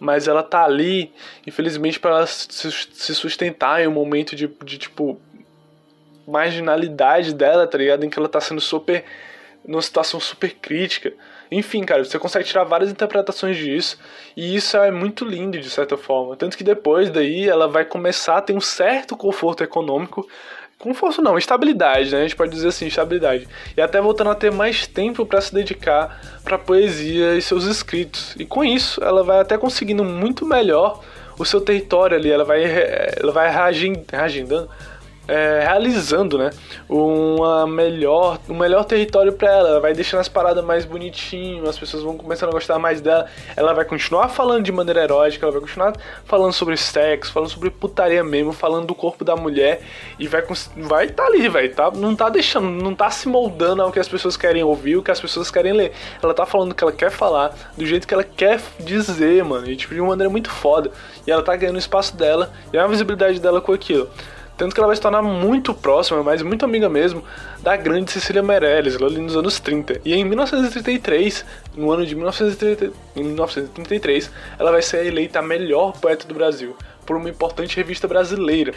mas 0.00 0.28
ela 0.28 0.42
tá 0.42 0.64
ali, 0.64 1.12
infelizmente, 1.46 1.98
para 1.98 2.24
se 2.26 3.14
sustentar 3.14 3.82
em 3.82 3.88
um 3.88 3.92
momento 3.92 4.36
de, 4.36 4.46
de, 4.64 4.78
tipo, 4.78 5.20
marginalidade 6.30 7.34
dela, 7.34 7.66
tá 7.66 7.78
ligado? 7.78 8.04
Em 8.04 8.10
que 8.10 8.18
ela 8.18 8.28
tá 8.28 8.40
sendo 8.40 8.60
super. 8.60 9.04
numa 9.66 9.82
situação 9.82 10.20
super 10.20 10.54
crítica. 10.54 11.12
Enfim, 11.50 11.82
cara, 11.84 12.04
você 12.04 12.18
consegue 12.18 12.46
tirar 12.46 12.64
várias 12.64 12.90
interpretações 12.90 13.56
disso, 13.56 13.98
e 14.36 14.54
isso 14.54 14.76
é 14.76 14.90
muito 14.90 15.24
lindo 15.24 15.58
de 15.58 15.70
certa 15.70 15.96
forma. 15.96 16.36
Tanto 16.36 16.56
que 16.56 16.64
depois 16.64 17.10
daí 17.10 17.48
ela 17.48 17.66
vai 17.66 17.84
começar 17.84 18.36
a 18.36 18.42
ter 18.42 18.54
um 18.54 18.60
certo 18.60 19.16
conforto 19.16 19.64
econômico 19.64 20.28
Conforto 20.78 21.20
não, 21.20 21.36
estabilidade, 21.36 22.12
né? 22.12 22.18
A 22.18 22.22
gente 22.22 22.36
pode 22.36 22.52
dizer 22.52 22.68
assim, 22.68 22.86
estabilidade. 22.86 23.48
E 23.76 23.80
até 23.80 24.00
voltando 24.00 24.30
a 24.30 24.34
ter 24.34 24.52
mais 24.52 24.86
tempo 24.86 25.26
para 25.26 25.40
se 25.40 25.52
dedicar 25.52 26.20
para 26.44 26.56
poesia 26.56 27.34
e 27.34 27.42
seus 27.42 27.64
escritos. 27.64 28.36
E 28.38 28.46
com 28.46 28.62
isso, 28.64 29.02
ela 29.02 29.24
vai 29.24 29.40
até 29.40 29.58
conseguindo 29.58 30.04
muito 30.04 30.46
melhor 30.46 31.02
o 31.36 31.44
seu 31.44 31.60
território 31.60 32.16
ali, 32.16 32.30
ela 32.30 32.44
vai 32.44 32.62
ela 33.20 33.32
vai 33.32 33.50
reagendando, 33.50 34.68
é, 35.28 35.60
realizando, 35.60 36.38
né, 36.38 36.50
uma 36.88 37.66
melhor, 37.66 38.38
um 38.48 38.56
melhor 38.56 38.84
território 38.84 39.32
para 39.34 39.52
ela. 39.52 39.68
Ela 39.68 39.80
vai 39.80 39.92
deixando 39.92 40.20
as 40.20 40.28
paradas 40.28 40.64
mais 40.64 40.86
bonitinho, 40.86 41.68
as 41.68 41.78
pessoas 41.78 42.02
vão 42.02 42.16
começando 42.16 42.48
a 42.48 42.52
gostar 42.52 42.78
mais 42.78 43.02
dela. 43.02 43.26
Ela 43.54 43.74
vai 43.74 43.84
continuar 43.84 44.28
falando 44.30 44.64
de 44.64 44.72
maneira 44.72 45.02
erótica, 45.02 45.44
ela 45.44 45.52
vai 45.52 45.60
continuar 45.60 45.92
falando 46.24 46.52
sobre 46.54 46.76
sexo, 46.78 47.30
falando 47.30 47.50
sobre 47.50 47.70
putaria 47.70 48.24
mesmo, 48.24 48.52
falando 48.52 48.86
do 48.86 48.94
corpo 48.94 49.24
da 49.24 49.36
mulher 49.36 49.82
e 50.18 50.26
vai 50.26 50.42
vai 50.76 51.08
tá 51.08 51.26
ali, 51.26 51.46
vai 51.48 51.68
tá, 51.68 51.90
não 51.90 52.16
tá 52.16 52.30
deixando, 52.30 52.66
não 52.66 52.94
tá 52.94 53.10
se 53.10 53.28
moldando 53.28 53.82
ao 53.82 53.92
que 53.92 53.98
as 53.98 54.08
pessoas 54.08 54.36
querem 54.36 54.62
ouvir, 54.62 54.96
o 54.96 55.02
que 55.02 55.10
as 55.10 55.20
pessoas 55.20 55.50
querem 55.50 55.74
ler. 55.74 55.92
Ela 56.22 56.32
tá 56.32 56.46
falando 56.46 56.72
o 56.72 56.74
que 56.74 56.82
ela 56.82 56.92
quer 56.92 57.10
falar, 57.10 57.54
do 57.76 57.84
jeito 57.84 58.08
que 58.08 58.14
ela 58.14 58.24
quer 58.24 58.60
dizer, 58.80 59.44
mano, 59.44 59.68
e 59.68 59.76
tipo 59.76 59.92
de 59.92 60.00
uma 60.00 60.10
maneira 60.10 60.30
muito 60.30 60.50
foda. 60.50 60.90
E 61.26 61.30
ela 61.30 61.42
tá 61.42 61.54
ganhando 61.54 61.76
o 61.76 61.78
espaço 61.78 62.16
dela 62.16 62.50
e 62.72 62.78
a 62.78 62.86
visibilidade 62.86 63.38
dela 63.38 63.60
com 63.60 63.72
aquilo. 63.72 64.08
Tanto 64.58 64.74
que 64.74 64.80
ela 64.80 64.88
vai 64.88 64.96
se 64.96 65.00
tornar 65.00 65.22
muito 65.22 65.72
próxima, 65.72 66.20
mas 66.20 66.42
muito 66.42 66.64
amiga 66.64 66.88
mesmo, 66.88 67.22
da 67.60 67.76
grande 67.76 68.10
Cecília 68.10 68.42
Meirelles, 68.42 68.98
lá 68.98 69.06
ali 69.06 69.20
nos 69.20 69.36
anos 69.36 69.60
30. 69.60 70.00
E 70.04 70.12
em 70.12 70.24
1933, 70.24 71.44
no 71.76 71.92
ano 71.92 72.04
de 72.04 72.16
1930, 72.16 72.92
1933, 73.14 74.30
ela 74.58 74.72
vai 74.72 74.82
ser 74.82 75.06
eleita 75.06 75.38
a 75.38 75.42
melhor 75.42 75.92
poeta 75.92 76.26
do 76.26 76.34
Brasil, 76.34 76.76
por 77.06 77.16
uma 77.16 77.30
importante 77.30 77.76
revista 77.76 78.08
brasileira. 78.08 78.74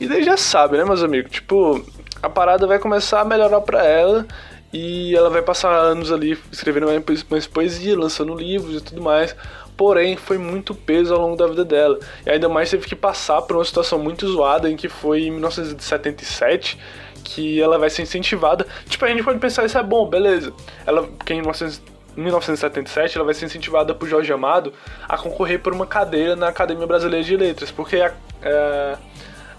E 0.00 0.08
daí 0.08 0.24
já 0.24 0.36
sabe, 0.36 0.76
né, 0.76 0.84
meus 0.84 1.04
amigos? 1.04 1.30
Tipo, 1.30 1.86
a 2.20 2.28
parada 2.28 2.66
vai 2.66 2.80
começar 2.80 3.20
a 3.20 3.24
melhorar 3.24 3.60
para 3.60 3.86
ela 3.86 4.26
e 4.72 5.14
ela 5.14 5.30
vai 5.30 5.42
passar 5.42 5.72
anos 5.72 6.10
ali 6.10 6.36
escrevendo 6.50 6.88
mais 7.30 7.46
poesia, 7.46 7.96
lançando 7.96 8.34
livros 8.34 8.76
e 8.76 8.80
tudo 8.80 9.00
mais 9.00 9.36
porém 9.82 10.16
foi 10.16 10.38
muito 10.38 10.76
peso 10.76 11.12
ao 11.12 11.20
longo 11.20 11.34
da 11.34 11.44
vida 11.48 11.64
dela. 11.64 11.98
E 12.24 12.30
ainda 12.30 12.48
mais 12.48 12.70
teve 12.70 12.86
que 12.86 12.94
passar 12.94 13.42
por 13.42 13.56
uma 13.56 13.64
situação 13.64 13.98
muito 13.98 14.28
zoada 14.28 14.70
em 14.70 14.76
que 14.76 14.88
foi 14.88 15.22
em 15.22 15.32
1977 15.32 16.78
que 17.24 17.60
ela 17.60 17.78
vai 17.78 17.90
ser 17.90 18.02
incentivada. 18.02 18.64
Tipo, 18.88 19.04
a 19.06 19.08
gente 19.08 19.24
pode 19.24 19.40
pensar 19.40 19.64
isso 19.64 19.76
é 19.76 19.82
bom, 19.82 20.08
beleza. 20.08 20.52
Ela, 20.86 21.02
porque 21.02 21.34
em 21.34 21.42
1977 21.42 23.16
ela 23.16 23.24
vai 23.24 23.34
ser 23.34 23.46
incentivada 23.46 23.92
por 23.92 24.08
Jorge 24.08 24.32
Amado 24.32 24.72
a 25.08 25.18
concorrer 25.18 25.60
por 25.60 25.72
uma 25.72 25.84
cadeira 25.84 26.36
na 26.36 26.46
Academia 26.46 26.86
Brasileira 26.86 27.24
de 27.24 27.36
Letras, 27.36 27.72
porque 27.72 27.96
a, 27.96 28.12
a, 28.44 28.98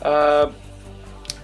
a 0.02 0.50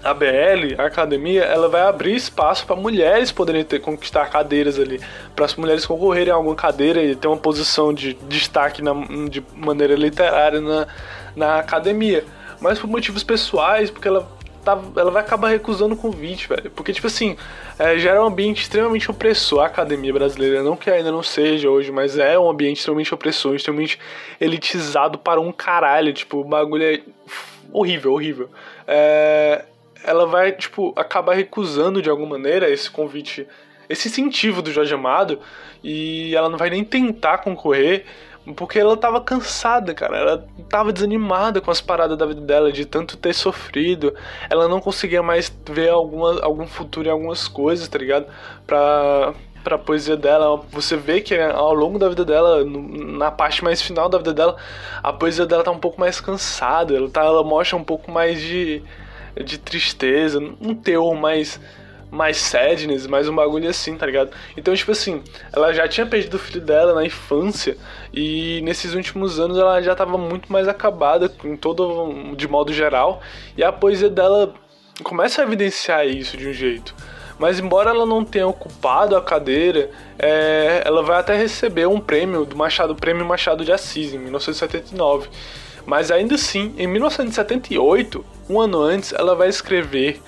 a 0.03 0.13
BL, 0.13 0.75
a 0.77 0.85
academia, 0.85 1.43
ela 1.43 1.67
vai 1.67 1.81
abrir 1.81 2.15
espaço 2.15 2.65
para 2.65 2.75
mulheres 2.75 3.31
poderem 3.31 3.63
ter, 3.63 3.79
conquistar 3.79 4.29
cadeiras 4.29 4.79
ali, 4.79 5.01
para 5.35 5.45
as 5.45 5.55
mulheres 5.55 5.85
concorrerem 5.85 6.31
a 6.31 6.35
alguma 6.35 6.55
cadeira 6.55 7.03
e 7.03 7.15
ter 7.15 7.27
uma 7.27 7.37
posição 7.37 7.93
de 7.93 8.13
destaque 8.27 8.81
na, 8.81 8.93
de 9.29 9.43
maneira 9.55 9.95
literária 9.95 10.61
na, 10.61 10.87
na 11.35 11.59
academia. 11.59 12.23
Mas 12.61 12.79
por 12.79 12.87
motivos 12.87 13.23
pessoais, 13.23 13.89
porque 13.89 14.07
ela 14.07 14.27
tá, 14.63 14.79
ela 14.95 15.11
vai 15.11 15.21
acabar 15.21 15.49
recusando 15.49 15.95
o 15.95 15.97
convite, 15.97 16.47
velho. 16.47 16.69
Porque, 16.71 16.93
tipo 16.93 17.07
assim, 17.07 17.35
é, 17.77 17.97
já 17.97 18.11
era 18.11 18.21
um 18.21 18.27
ambiente 18.27 18.61
extremamente 18.61 19.09
opressor 19.09 19.61
a 19.61 19.67
academia 19.67 20.13
brasileira. 20.13 20.61
Não 20.61 20.75
que 20.75 20.89
ainda 20.89 21.11
não 21.11 21.23
seja 21.23 21.69
hoje, 21.69 21.91
mas 21.91 22.17
é 22.17 22.37
um 22.37 22.49
ambiente 22.49 22.77
extremamente 22.77 23.13
opressor, 23.13 23.55
extremamente 23.55 23.99
elitizado 24.39 25.17
para 25.17 25.39
um 25.39 25.51
caralho. 25.51 26.13
Tipo, 26.13 26.39
o 26.39 26.43
bagulho 26.43 26.83
é 26.83 27.01
horrível, 27.71 28.13
horrível. 28.13 28.49
É, 28.87 29.65
ela 30.03 30.25
vai, 30.25 30.51
tipo, 30.51 30.93
acabar 30.95 31.35
recusando 31.35 32.01
de 32.01 32.09
alguma 32.09 32.29
maneira 32.29 32.69
esse 32.69 32.89
convite, 32.89 33.47
esse 33.87 34.07
incentivo 34.07 34.61
do 34.61 34.71
Jorge 34.71 34.93
Amado, 34.93 35.39
e 35.83 36.35
ela 36.35 36.49
não 36.49 36.57
vai 36.57 36.69
nem 36.69 36.83
tentar 36.83 37.39
concorrer, 37.39 38.05
porque 38.55 38.79
ela 38.79 38.97
tava 38.97 39.21
cansada, 39.21 39.93
cara. 39.93 40.17
Ela 40.17 40.47
tava 40.69 40.91
desanimada 40.91 41.61
com 41.61 41.69
as 41.69 41.81
paradas 41.81 42.17
da 42.17 42.25
vida 42.25 42.41
dela, 42.41 42.71
de 42.71 42.85
tanto 42.85 43.17
ter 43.17 43.33
sofrido. 43.33 44.13
Ela 44.49 44.67
não 44.67 44.79
conseguia 44.79 45.21
mais 45.21 45.53
ver 45.69 45.89
alguma, 45.89 46.41
algum 46.41 46.65
futuro 46.65 47.07
em 47.07 47.11
algumas 47.11 47.47
coisas, 47.47 47.87
tá 47.87 47.99
ligado? 47.99 48.25
Pra, 48.65 49.33
pra 49.63 49.77
poesia 49.77 50.17
dela. 50.17 50.61
Você 50.71 50.95
vê 50.95 51.21
que 51.21 51.37
ao 51.37 51.73
longo 51.73 51.99
da 51.99 52.09
vida 52.09 52.25
dela, 52.25 52.63
na 52.65 53.29
parte 53.29 53.63
mais 53.63 53.81
final 53.81 54.09
da 54.09 54.17
vida 54.17 54.33
dela, 54.33 54.55
a 55.03 55.13
poesia 55.13 55.45
dela 55.45 55.63
tá 55.63 55.71
um 55.71 55.79
pouco 55.79 55.99
mais 55.99 56.19
cansada. 56.19 56.95
Ela, 56.95 57.09
tá, 57.09 57.23
ela 57.23 57.43
mostra 57.43 57.77
um 57.77 57.83
pouco 57.83 58.11
mais 58.11 58.41
de 58.41 58.81
de 59.35 59.57
tristeza, 59.57 60.39
um 60.39 60.73
teor 60.75 61.15
mais 61.15 61.59
mais 62.11 62.37
sadness, 62.37 63.05
mais 63.05 63.29
um 63.29 63.35
bagulho 63.35 63.69
assim, 63.69 63.95
tá 63.95 64.05
ligado? 64.05 64.31
Então, 64.57 64.73
tipo 64.73 64.91
assim, 64.91 65.23
ela 65.53 65.71
já 65.71 65.87
tinha 65.87 66.05
perdido 66.05 66.35
o 66.35 66.39
filho 66.39 66.61
dela 66.61 66.93
na 66.93 67.05
infância 67.05 67.77
e 68.11 68.61
nesses 68.63 68.95
últimos 68.95 69.39
anos 69.39 69.57
ela 69.57 69.81
já 69.81 69.95
tava 69.95 70.17
muito 70.17 70.51
mais 70.51 70.67
acabada 70.67 71.31
em 71.43 71.55
todo 71.55 72.33
de 72.35 72.47
modo 72.47 72.73
geral, 72.73 73.21
e 73.55 73.63
a 73.63 73.71
poesia 73.71 74.09
dela 74.09 74.53
começa 75.03 75.41
a 75.41 75.45
evidenciar 75.45 76.07
isso 76.07 76.35
de 76.35 76.47
um 76.47 76.53
jeito. 76.53 76.95
Mas 77.37 77.57
embora 77.57 77.91
ela 77.91 78.05
não 78.05 78.25
tenha 78.25 78.45
ocupado 78.45 79.15
a 79.15 79.21
cadeira, 79.21 79.89
é, 80.17 80.81
ela 80.83 81.01
vai 81.01 81.19
até 81.19 81.37
receber 81.37 81.87
um 81.87 81.99
prêmio 81.99 82.43
do 82.43 82.55
Machado, 82.55 82.93
Prêmio 82.93 83.25
Machado 83.25 83.63
de 83.63 83.71
Assis, 83.71 84.13
em 84.13 84.17
1979. 84.17 85.29
Mas 85.89 86.11
ainda 86.11 86.35
assim, 86.35 86.71
em 86.77 86.85
1978, 86.85 88.23
um 88.47 88.61
ano 88.61 88.79
antes, 88.79 89.11
ela 89.11 89.33
vai 89.33 89.49
escrever 89.49 90.21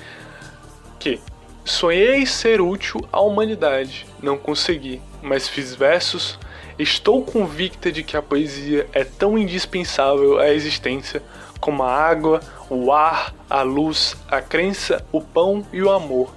que 0.97 1.19
sonhei 1.63 2.25
ser 2.25 2.59
útil 2.59 3.07
à 3.13 3.21
humanidade, 3.21 4.07
não 4.23 4.39
consegui, 4.39 4.99
mas 5.21 5.47
fiz 5.47 5.75
versos. 5.75 6.39
Estou 6.79 7.23
convicta 7.23 7.91
de 7.91 8.01
que 8.01 8.17
a 8.17 8.23
poesia 8.23 8.87
é 8.91 9.03
tão 9.03 9.37
indispensável 9.37 10.39
à 10.39 10.49
existência 10.49 11.21
como 11.59 11.83
a 11.83 11.93
água, 11.93 12.41
o 12.67 12.91
ar, 12.91 13.31
a 13.47 13.61
luz, 13.61 14.17
a 14.31 14.41
crença, 14.41 15.05
o 15.11 15.21
pão 15.21 15.63
e 15.71 15.79
o 15.83 15.91
amor. 15.91 16.33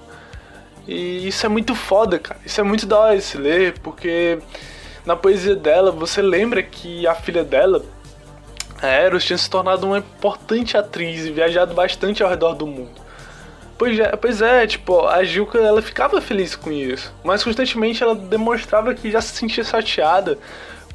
E 0.86 1.26
isso 1.26 1.46
é 1.46 1.48
muito 1.48 1.74
foda, 1.74 2.18
cara. 2.18 2.40
Isso 2.44 2.60
é 2.60 2.64
muito 2.64 2.84
da 2.84 2.98
hora 2.98 3.16
de 3.16 3.22
se 3.22 3.38
ler, 3.38 3.78
porque 3.78 4.38
na 5.06 5.16
poesia 5.16 5.56
dela 5.56 5.90
você 5.90 6.20
lembra 6.20 6.62
que 6.62 7.06
a 7.06 7.14
filha 7.14 7.42
dela, 7.42 7.82
a 8.84 8.88
Eros, 8.88 9.24
tinha 9.24 9.38
se 9.38 9.48
tornado 9.48 9.86
uma 9.86 9.98
importante 9.98 10.76
atriz 10.76 11.24
e 11.24 11.30
viajado 11.30 11.74
bastante 11.74 12.22
ao 12.22 12.28
redor 12.28 12.54
do 12.54 12.66
mundo. 12.66 13.02
Pois 13.76 13.98
é, 13.98 14.16
pois 14.16 14.40
é, 14.40 14.66
tipo, 14.66 15.06
a 15.06 15.24
Gilca 15.24 15.58
ela 15.58 15.82
ficava 15.82 16.20
feliz 16.20 16.54
com 16.54 16.70
isso, 16.70 17.12
mas 17.24 17.42
constantemente 17.42 18.02
ela 18.02 18.14
demonstrava 18.14 18.94
que 18.94 19.10
já 19.10 19.20
se 19.20 19.34
sentia 19.34 19.64
chateada 19.64 20.38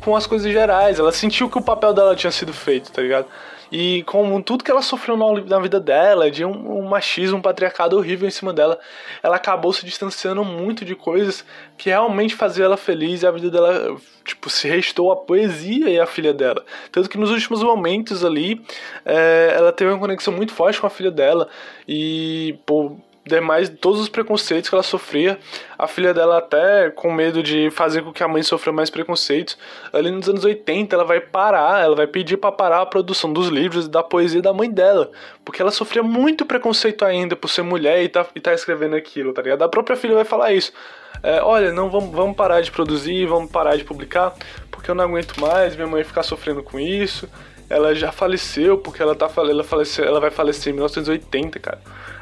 com 0.02 0.16
as 0.16 0.26
coisas 0.26 0.52
gerais. 0.52 0.98
Ela 0.98 1.12
sentiu 1.12 1.50
que 1.50 1.58
o 1.58 1.62
papel 1.62 1.94
dela 1.94 2.16
tinha 2.16 2.32
sido 2.32 2.54
feito, 2.54 2.92
tá 2.92 3.02
ligado? 3.02 3.26
E 3.72 4.04
com 4.04 4.42
tudo 4.42 4.64
que 4.64 4.72
ela 4.72 4.82
sofreu 4.82 5.16
na 5.18 5.60
vida 5.60 5.80
dela, 5.80 6.32
de 6.32 6.44
um, 6.44 6.80
um, 6.80 6.88
machismo, 6.88 7.38
um 7.38 7.42
patriarcado 7.42 7.98
horrível 7.98 8.28
em 8.28 8.32
cima 8.32 8.52
dela, 8.52 8.80
ela 9.22 9.36
acabou 9.36 9.72
se 9.72 9.86
distanciando 9.86 10.44
muito 10.44 10.84
de 10.84 10.96
coisas 10.96 11.46
que 11.78 11.90
realmente 11.90 12.36
faziam 12.36 12.66
ela 12.66 12.78
feliz 12.78 13.22
e 13.22 13.28
a 13.28 13.32
vida 13.32 13.52
dela, 13.52 13.96
tipo, 14.26 14.50
se 14.50 14.68
restou 14.68 15.12
a 15.12 15.16
poesia 15.16 15.90
e 15.90 16.00
a 16.00 16.06
filha 16.06 16.34
dela. 16.34 16.66
Tanto 16.92 17.10
que 17.10 17.18
nos 17.18 17.30
últimos 17.30 17.62
momentos 17.62 18.26
ali, 18.26 18.62
é, 19.06 19.54
ela 19.56 19.72
teve 19.72 19.92
uma 19.92 20.00
conexão 20.00 20.34
muito 20.34 20.54
forte 20.54 20.82
com 20.82 20.88
a 20.88 20.90
filha 20.90 21.12
dela 21.12 21.48
e, 21.88 22.58
pô, 22.66 22.98
demais 23.30 23.70
todos 23.70 24.00
os 24.00 24.10
preconceitos 24.10 24.70
que 24.70 24.76
ela 24.76 24.84
sofria. 24.84 25.40
A 25.78 25.88
filha 25.88 26.14
dela 26.14 26.40
até 26.40 26.90
com 26.90 27.12
medo 27.12 27.42
de 27.42 27.70
fazer 27.72 28.02
com 28.02 28.12
que 28.12 28.24
a 28.24 28.28
mãe 28.28 28.44
sofra 28.44 28.72
mais 28.72 28.90
preconceitos. 28.90 29.58
Ali 29.94 30.12
nos 30.12 30.28
anos 30.28 30.44
80 30.44 30.96
ela 30.96 31.06
vai 31.06 31.22
parar, 31.22 31.82
ela 31.82 31.96
vai 31.96 32.08
pedir 32.08 32.38
para 32.38 32.52
parar 32.52 32.82
a 32.82 32.86
produção 32.86 33.32
dos 33.32 33.48
livros 33.48 33.86
e 33.86 33.90
da 33.90 34.04
poesia 34.04 34.42
da 34.42 34.54
mãe 34.54 34.70
dela, 34.70 35.12
porque 35.46 35.62
ela 35.62 35.72
sofria 35.72 36.04
muito 36.04 36.46
preconceito 36.46 37.06
ainda 37.06 37.36
por 37.36 37.48
ser 37.48 37.62
mulher 37.62 38.04
e 38.04 38.10
tá, 38.10 38.26
e 38.36 38.40
tá 38.40 38.54
escrevendo 38.54 38.96
aquilo, 38.96 39.34
tá 39.34 39.42
ligado? 39.42 39.64
A 39.64 39.70
própria 39.70 39.96
filha 39.96 40.16
vai 40.16 40.26
falar 40.26 40.52
isso. 40.52 40.74
É, 41.22 41.42
olha, 41.42 41.72
não 41.74 41.90
vamos, 41.90 42.12
vamos 42.12 42.36
parar 42.36 42.62
de 42.62 42.72
produzir, 42.72 43.26
vamos 43.26 43.52
parar 43.52 43.76
de 43.76 43.84
publicar, 43.84 44.34
porque 44.72 44.90
eu 44.90 44.96
não 44.96 45.04
aguento 45.04 45.40
mais 45.40 45.76
minha 45.76 45.88
mãe 45.88 46.04
ficar 46.04 46.24
sofrendo 46.24 46.64
com 46.64 46.80
isso. 46.80 47.30
Ela 47.70 47.94
já 47.94 48.12
faleceu, 48.12 48.78
porque 48.78 49.02
ela 49.02 49.16
tá 49.16 49.30
ela 49.38 49.64
faleceu, 49.64 50.06
ela 50.06 50.20
vai 50.20 50.32
falecer 50.32 50.72
em 50.72 50.76
1980, 50.76 51.60
cara. 51.60 51.80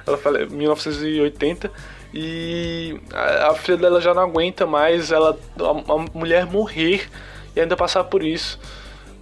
Ela 0.07 0.17
fale, 0.17 0.45
1980 0.45 1.71
e 2.13 2.99
a, 3.13 3.49
a, 3.49 3.53
filha 3.55 3.77
dela 3.77 3.99
já 3.99 4.13
não 4.13 4.23
aguenta 4.23 4.65
mais 4.65 5.11
ela 5.11 5.37
a, 5.59 5.93
a 5.93 6.05
mulher 6.17 6.45
morrer 6.45 7.09
e 7.55 7.59
ainda 7.59 7.75
passar 7.75 8.03
por 8.05 8.23
isso. 8.23 8.59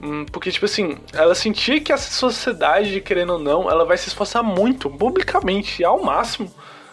Hum, 0.01 0.25
porque, 0.31 0.51
tipo 0.51 0.65
assim, 0.65 0.97
ela 1.13 1.33
sentia 1.33 1.79
que 1.81 1.91
essa 1.91 2.11
sociedade, 2.11 3.01
querendo 3.01 3.33
ou 3.33 3.39
não, 3.39 3.69
ela 3.69 3.85
vai 3.85 3.97
se 3.97 4.09
esforçar 4.09 4.43
muito, 4.43 4.89
publicamente, 4.89 5.83
ao 5.83 6.03
máximo, 6.03 6.51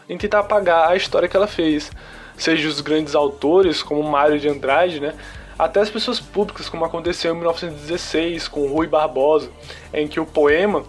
em 0.08 0.16
tentar 0.16 0.40
apagar 0.40 0.88
a 0.88 0.96
história 0.96 1.28
que 1.28 1.36
ela 1.36 1.46
fez. 1.46 1.90
Seja 2.36 2.68
os 2.68 2.80
grandes 2.80 3.14
autores, 3.14 3.82
como 3.82 4.02
Mário 4.02 4.38
de 4.38 4.48
Andrade, 4.48 5.00
né? 5.00 5.14
até 5.58 5.80
as 5.80 5.90
pessoas 5.90 6.18
públicas, 6.18 6.68
como 6.68 6.84
aconteceu 6.84 7.32
em 7.32 7.36
1916 7.36 8.48
com 8.48 8.66
Rui 8.66 8.86
Barbosa, 8.86 9.50
em 9.92 10.08
que 10.08 10.18
o 10.18 10.26
poema, 10.26 10.84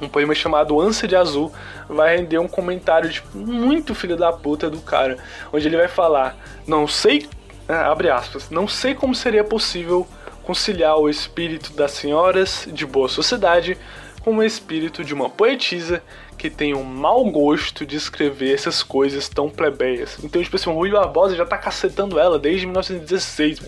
um 0.00 0.08
poema 0.08 0.34
chamado 0.34 0.80
Ânsia 0.80 1.08
de 1.08 1.16
Azul, 1.16 1.52
vai 1.88 2.16
render 2.16 2.38
um 2.38 2.48
comentário 2.48 3.10
tipo, 3.10 3.36
muito 3.36 3.94
filho 3.94 4.16
da 4.16 4.32
puta 4.32 4.70
do 4.70 4.80
cara, 4.80 5.18
onde 5.52 5.66
ele 5.66 5.76
vai 5.76 5.88
falar: 5.88 6.36
Não 6.66 6.86
sei, 6.86 7.28
é, 7.68 7.74
abre 7.74 8.10
aspas, 8.10 8.50
não 8.50 8.68
sei 8.68 8.94
como 8.94 9.14
seria 9.14 9.44
possível 9.44 10.06
conciliar 10.42 10.96
o 10.96 11.10
espírito 11.10 11.72
das 11.74 11.92
senhoras 11.92 12.66
de 12.72 12.86
boa 12.86 13.08
sociedade 13.08 13.76
com 14.22 14.36
o 14.36 14.42
espírito 14.42 15.04
de 15.04 15.12
uma 15.12 15.28
poetisa 15.28 16.02
que 16.38 16.48
tem 16.48 16.74
um 16.74 16.84
mau 16.84 17.24
gosto 17.30 17.84
de 17.84 17.96
escrever 17.96 18.54
essas 18.54 18.82
coisas 18.82 19.28
tão 19.28 19.50
plebeias. 19.50 20.18
Então, 20.22 20.42
tipo 20.42 20.56
assim, 20.56 20.70
o 20.70 20.72
Rui 20.72 20.90
Barbosa 20.90 21.34
já 21.34 21.44
tá 21.44 21.58
cacetando 21.58 22.18
ela 22.18 22.38
desde 22.38 22.64
1916, 22.64 23.60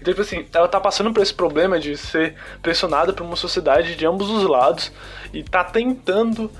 Então, 0.00 0.12
tipo 0.12 0.22
assim, 0.22 0.46
ela 0.52 0.68
tá 0.68 0.80
passando 0.80 1.12
por 1.12 1.22
esse 1.22 1.34
problema 1.34 1.78
de 1.78 1.96
ser 1.96 2.34
pressionada 2.62 3.12
por 3.12 3.24
uma 3.24 3.36
sociedade 3.36 3.96
de 3.96 4.06
ambos 4.06 4.30
os 4.30 4.44
lados 4.44 4.92
e 5.32 5.42
tá 5.42 5.64
tentando 5.64 6.50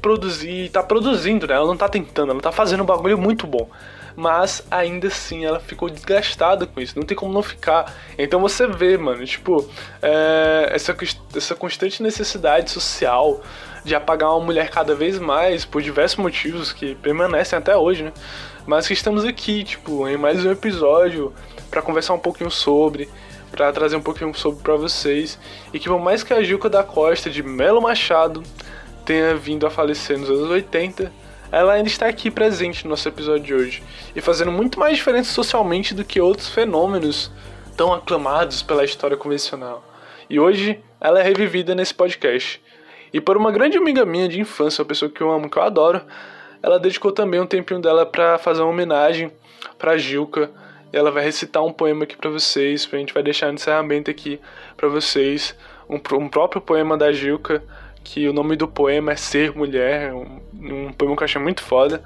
produzir, 0.00 0.68
tá 0.70 0.82
produzindo, 0.82 1.46
né? 1.46 1.54
Ela 1.54 1.66
não 1.66 1.76
tá 1.76 1.88
tentando, 1.88 2.32
ela 2.32 2.40
tá 2.40 2.50
fazendo 2.50 2.82
um 2.82 2.86
bagulho 2.86 3.16
muito 3.16 3.46
bom. 3.46 3.70
Mas 4.14 4.66
ainda 4.70 5.08
assim 5.08 5.44
ela 5.46 5.58
ficou 5.58 5.88
desgastada 5.88 6.66
com 6.66 6.80
isso, 6.80 6.98
não 6.98 7.06
tem 7.06 7.16
como 7.16 7.32
não 7.32 7.42
ficar. 7.42 7.94
Então 8.18 8.40
você 8.40 8.66
vê, 8.66 8.98
mano, 8.98 9.24
tipo, 9.24 9.66
é, 10.02 10.70
essa, 10.72 10.94
essa 11.34 11.54
constante 11.54 12.02
necessidade 12.02 12.70
social 12.70 13.40
de 13.84 13.94
apagar 13.94 14.30
uma 14.30 14.44
mulher 14.44 14.70
cada 14.70 14.94
vez 14.94 15.18
mais 15.18 15.64
por 15.64 15.80
diversos 15.80 16.18
motivos 16.18 16.72
que 16.72 16.94
permanecem 16.96 17.58
até 17.58 17.76
hoje, 17.76 18.02
né? 18.04 18.12
Mas 18.66 18.86
que 18.86 18.92
estamos 18.92 19.24
aqui, 19.24 19.64
tipo, 19.64 20.06
em 20.08 20.16
mais 20.16 20.44
um 20.44 20.50
episódio 20.52 21.32
para 21.68 21.82
conversar 21.82 22.14
um 22.14 22.18
pouquinho 22.18 22.50
sobre, 22.50 23.08
para 23.50 23.72
trazer 23.72 23.96
um 23.96 24.00
pouquinho 24.00 24.32
sobre 24.34 24.62
para 24.62 24.76
vocês 24.76 25.36
e 25.72 25.80
que 25.80 25.88
por 25.88 25.98
mais 25.98 26.22
que 26.22 26.32
a 26.32 26.42
Gilca 26.42 26.70
da 26.70 26.84
Costa 26.84 27.28
de 27.28 27.42
Melo 27.42 27.82
Machado 27.82 28.42
tenha 29.04 29.34
vindo 29.34 29.66
a 29.66 29.70
falecer 29.70 30.16
nos 30.16 30.30
anos 30.30 30.48
80, 30.48 31.12
ela 31.50 31.72
ainda 31.72 31.88
está 31.88 32.06
aqui 32.06 32.30
presente 32.30 32.84
no 32.84 32.90
nosso 32.90 33.08
episódio 33.08 33.42
de 33.42 33.54
hoje 33.54 33.82
e 34.14 34.20
fazendo 34.20 34.52
muito 34.52 34.78
mais 34.78 34.96
diferença 34.96 35.32
socialmente 35.32 35.92
do 35.92 36.04
que 36.04 36.20
outros 36.20 36.48
fenômenos 36.48 37.32
tão 37.76 37.92
aclamados 37.92 38.62
pela 38.62 38.84
história 38.84 39.16
convencional. 39.16 39.84
E 40.30 40.38
hoje 40.38 40.78
ela 41.00 41.18
é 41.18 41.22
revivida 41.24 41.74
nesse 41.74 41.92
podcast. 41.92 42.62
E 43.12 43.20
por 43.20 43.36
uma 43.36 43.50
grande 43.50 43.76
amiga 43.76 44.06
minha 44.06 44.28
de 44.28 44.40
infância, 44.40 44.82
uma 44.82 44.88
pessoa 44.88 45.10
que 45.10 45.20
eu 45.20 45.30
amo, 45.30 45.50
que 45.50 45.58
eu 45.58 45.62
adoro, 45.62 46.00
ela 46.62 46.78
dedicou 46.78 47.12
também 47.12 47.40
um 47.40 47.46
tempinho 47.46 47.80
dela 47.80 48.06
para 48.06 48.38
fazer 48.38 48.62
uma 48.62 48.70
homenagem 48.70 49.30
para 49.78 49.96
Gilca. 49.98 50.50
E 50.92 50.96
ela 50.96 51.10
vai 51.10 51.24
recitar 51.24 51.64
um 51.64 51.72
poema 51.72 52.04
aqui 52.04 52.16
para 52.16 52.30
vocês, 52.30 52.88
a 52.92 52.96
gente 52.96 53.14
vai 53.14 53.22
deixar 53.22 53.46
no 53.48 53.54
encerramento 53.54 54.10
aqui 54.10 54.38
para 54.76 54.88
vocês 54.88 55.56
um, 55.88 55.96
um, 56.16 56.28
próprio 56.28 56.60
poema 56.60 56.98
da 56.98 57.10
Gilca, 57.10 57.62
que 58.04 58.28
o 58.28 58.32
nome 58.32 58.56
do 58.56 58.68
poema 58.68 59.12
é 59.12 59.16
Ser 59.16 59.56
Mulher, 59.56 60.12
um, 60.12 60.40
um 60.52 60.92
poema 60.92 61.16
que 61.16 61.22
eu 61.22 61.24
achei 61.24 61.40
muito 61.40 61.62
foda. 61.62 62.02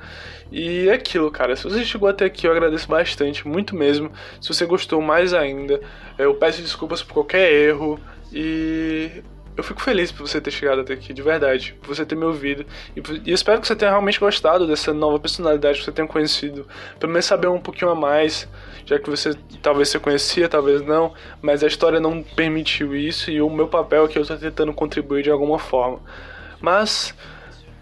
E 0.53 0.89
é 0.89 0.93
aquilo, 0.93 1.31
cara. 1.33 1.57
Se 1.57 1.65
você 1.65 1.85
chegou 1.85 2.09
até 2.09 2.27
aqui, 2.27 2.47
eu 2.47 2.53
agradeço 2.53 2.87
bastante, 2.89 3.47
muito 3.47 3.75
mesmo. 3.75 4.11
Se 4.41 4.49
você 4.49 4.65
gostou 4.65 5.03
mais 5.03 5.35
ainda, 5.35 5.81
eu 6.17 6.35
peço 6.35 6.63
desculpas 6.63 7.03
por 7.03 7.15
qualquer 7.15 7.53
erro. 7.53 7.99
E 8.33 9.23
eu 9.57 9.65
fico 9.65 9.81
feliz 9.81 10.13
por 10.13 10.29
você 10.29 10.41
ter 10.41 10.51
chegado 10.51 10.83
até 10.83 10.93
aqui, 10.93 11.15
de 11.15 11.23
verdade, 11.23 11.75
por 11.81 11.95
você 11.95 12.05
ter 12.05 12.15
me 12.15 12.25
ouvido. 12.25 12.67
E, 12.95 13.03
e 13.25 13.33
espero 13.33 13.61
que 13.61 13.67
você 13.67 13.75
tenha 13.75 13.91
realmente 13.91 14.21
gostado 14.21 14.67
dessa 14.67 14.93
nova 14.93 15.19
personalidade 15.19 15.79
que 15.79 15.85
você 15.85 15.93
tenha 15.93 16.07
conhecido. 16.07 16.67
Pelo 17.01 17.13
menos 17.13 17.25
saber 17.25 17.49
um 17.49 17.59
pouquinho 17.59 17.91
a 17.91 17.95
mais, 17.95 18.47
já 18.85 18.99
que 18.99 19.09
você 19.09 19.33
talvez 19.63 19.89
você 19.89 19.99
conhecia, 19.99 20.49
talvez 20.49 20.83
não, 20.83 21.15
mas 21.41 21.65
a 21.65 21.67
história 21.67 21.99
não 21.99 22.23
permitiu 22.23 22.95
isso 22.95 23.31
e 23.31 23.41
o 23.41 23.49
meu 23.49 23.67
papel 23.67 24.05
aqui 24.05 24.19
eu 24.19 24.23
estou 24.23 24.37
tentando 24.37 24.73
contribuir 24.75 25.23
de 25.23 25.31
alguma 25.31 25.59
forma. 25.59 26.01
Mas, 26.61 27.15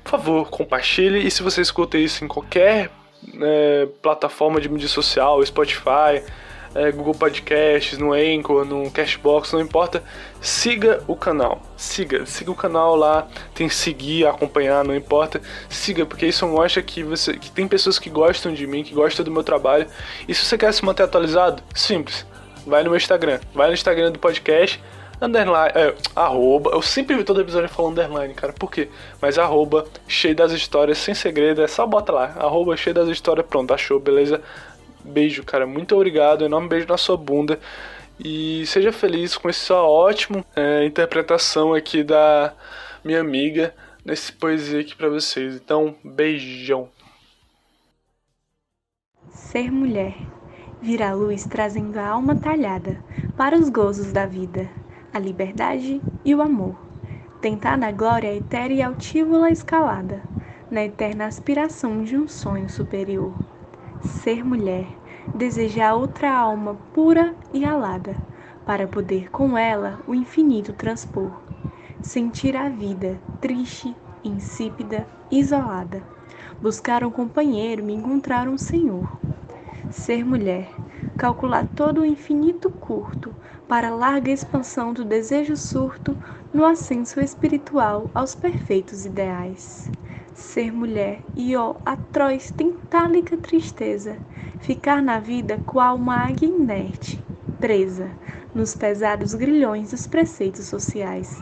por 0.05 0.11
favor, 0.13 0.51
compartilhe 0.51 1.27
e 1.27 1.31
se 1.31 1.43
você 1.43 1.61
escuta 1.61 1.99
isso 1.99 2.25
em 2.25 2.29
qualquer 2.29 2.91
é, 3.41 3.89
plataforma 4.01 4.61
de 4.61 4.69
mídia 4.69 4.89
social, 4.89 5.45
Spotify, 5.45 6.23
é, 6.75 6.91
Google 6.91 7.15
Podcasts, 7.15 7.99
no 7.99 8.13
Anchor, 8.13 8.65
no 8.65 8.91
Cashbox, 8.91 9.53
não 9.53 9.61
importa. 9.61 10.03
Siga 10.41 11.03
o 11.07 11.15
canal. 11.15 11.63
Siga, 11.77 12.27
siga 12.27 12.51
o 12.51 12.55
canal 12.55 12.97
lá. 12.97 13.29
Tem 13.55 13.69
seguir, 13.69 14.27
acompanhar, 14.27 14.85
não 14.85 14.95
importa. 14.95 15.41
Siga, 15.69 16.05
porque 16.05 16.27
isso 16.27 16.47
mostra 16.47 16.83
que 16.83 17.03
você 17.03 17.35
que 17.35 17.51
tem 17.51 17.69
pessoas 17.69 17.99
que 17.99 18.11
gostam 18.11 18.53
de 18.53 18.67
mim, 18.67 18.83
que 18.83 18.95
gostam 18.95 19.25
do 19.25 19.31
meu 19.31 19.45
trabalho. 19.45 19.87
E 20.27 20.35
se 20.35 20.45
você 20.45 20.59
quer 20.59 20.73
se 20.75 20.85
manter 20.85 21.05
atualizado, 21.05 21.63
simples. 21.75 22.27
Vai 22.67 22.83
no 22.83 22.91
meu 22.91 22.97
Instagram. 22.97 23.41
Vai 23.55 23.69
no 23.69 23.75
Instagram 23.75 24.11
do 24.11 24.19
podcast. 24.19 24.83
underline, 25.21 25.73
é, 25.75 25.95
arroba, 26.15 26.71
eu 26.73 26.83
sempre 26.83 27.17
vi 27.17 27.25
todo 27.25 27.41
episódio 27.41 27.69
falando 27.69 27.99
underline, 27.99 28.35
cara, 28.35 28.53
por 28.53 28.71
quê? 28.71 28.89
Mas 29.21 29.39
arroba, 29.39 29.87
cheio 30.07 30.35
das 30.35 30.53
histórias, 30.53 30.99
sem 30.99 31.15
segredo, 31.15 31.63
é 31.63 31.69
só 31.69 31.87
bota 31.87 32.13
lá, 32.13 32.35
arroba, 32.37 32.77
cheio 32.77 32.95
das 32.95 33.09
histórias, 33.09 33.47
pronto, 33.47 33.73
achou, 33.73 34.01
beleza? 34.01 34.43
Beijo, 35.05 35.45
cara, 35.45 35.67
muito 35.67 35.95
obrigado, 35.95 36.45
enorme 36.45 36.69
beijo 36.69 36.87
na 36.89 36.97
sua 36.97 37.17
bunda. 37.17 37.61
E 38.19 38.65
seja 38.67 38.93
feliz 38.93 39.37
com 39.37 39.49
essa 39.49 39.75
ótima 39.75 40.45
é, 40.57 40.87
interpretação 40.87 41.75
aqui 41.75 42.03
da 42.03 42.55
minha 43.05 43.21
amiga 43.21 43.75
nesse 44.05 44.33
poesia 44.33 44.81
aqui 44.81 44.95
para 44.95 45.09
vocês. 45.09 45.57
Então, 45.57 45.95
beijão. 46.05 46.89
Ser 49.31 49.71
mulher, 49.71 50.15
vir 50.81 51.03
à 51.03 51.13
luz 51.13 51.45
trazendo 51.47 51.99
a 51.99 52.07
alma 52.07 52.37
talhada 52.37 53.03
para 53.37 53.57
os 53.57 53.69
gozos 53.69 54.13
da 54.13 54.27
vida, 54.27 54.71
a 55.13 55.19
liberdade 55.19 56.01
e 56.25 56.35
o 56.35 56.41
amor. 56.41 56.77
Tentar 57.41 57.77
na 57.77 57.93
glória 57.93 58.35
etérea 58.35 58.75
e 58.75 58.83
altívola 58.83 59.51
escalada, 59.51 60.23
na 60.71 60.85
eterna 60.85 61.27
aspiração 61.27 62.03
de 62.03 62.17
um 62.17 62.27
sonho 62.27 62.69
superior. 62.71 63.35
Ser 64.07 64.45
mulher, 64.45 64.99
desejar 65.33 65.95
outra 65.95 66.31
alma 66.31 66.79
pura 66.93 67.35
e 67.55 67.65
alada, 67.65 68.19
para 68.65 68.87
poder 68.87 69.31
com 69.31 69.57
ela 69.57 69.99
o 70.07 70.15
infinito 70.15 70.75
transpor. 70.75 71.43
Sentir 72.03 72.55
a 72.55 72.69
vida 72.69 73.19
triste, 73.41 73.97
insípida, 74.23 75.09
isolada. 75.31 76.05
Buscar 76.61 77.03
um 77.03 77.11
companheiro, 77.11 77.83
me 77.83 77.95
encontrar 77.95 78.47
um 78.47 78.59
senhor. 78.59 79.11
Ser 79.91 80.23
mulher, 80.23 80.71
calcular 81.17 81.65
todo 81.75 82.03
o 82.03 82.07
infinito 82.07 82.69
curto 82.69 83.35
para 83.67 83.89
a 83.89 83.95
larga 83.95 84.31
expansão 84.31 84.93
do 84.93 85.03
desejo 85.03 85.57
surto 85.57 86.15
no 86.53 86.67
ascenso 86.67 87.21
espiritual 87.21 88.11
aos 88.15 88.35
perfeitos 88.35 89.07
ideais. 89.07 89.91
Ser 90.35 90.73
mulher 90.73 91.23
e 91.37 91.57
ó 91.57 91.77
atroz 91.85 92.51
tentálica 92.51 93.37
tristeza, 93.39 94.19
ficar 94.59 95.01
na 95.01 95.21
vida 95.21 95.63
qual 95.65 95.95
uma 95.95 96.27
águia 96.27 96.49
inerte, 96.49 97.25
presa 97.61 98.11
nos 98.53 98.75
pesados 98.75 99.33
grilhões 99.33 99.93
dos 99.93 100.09
preceitos 100.09 100.67
sociais. 100.67 101.33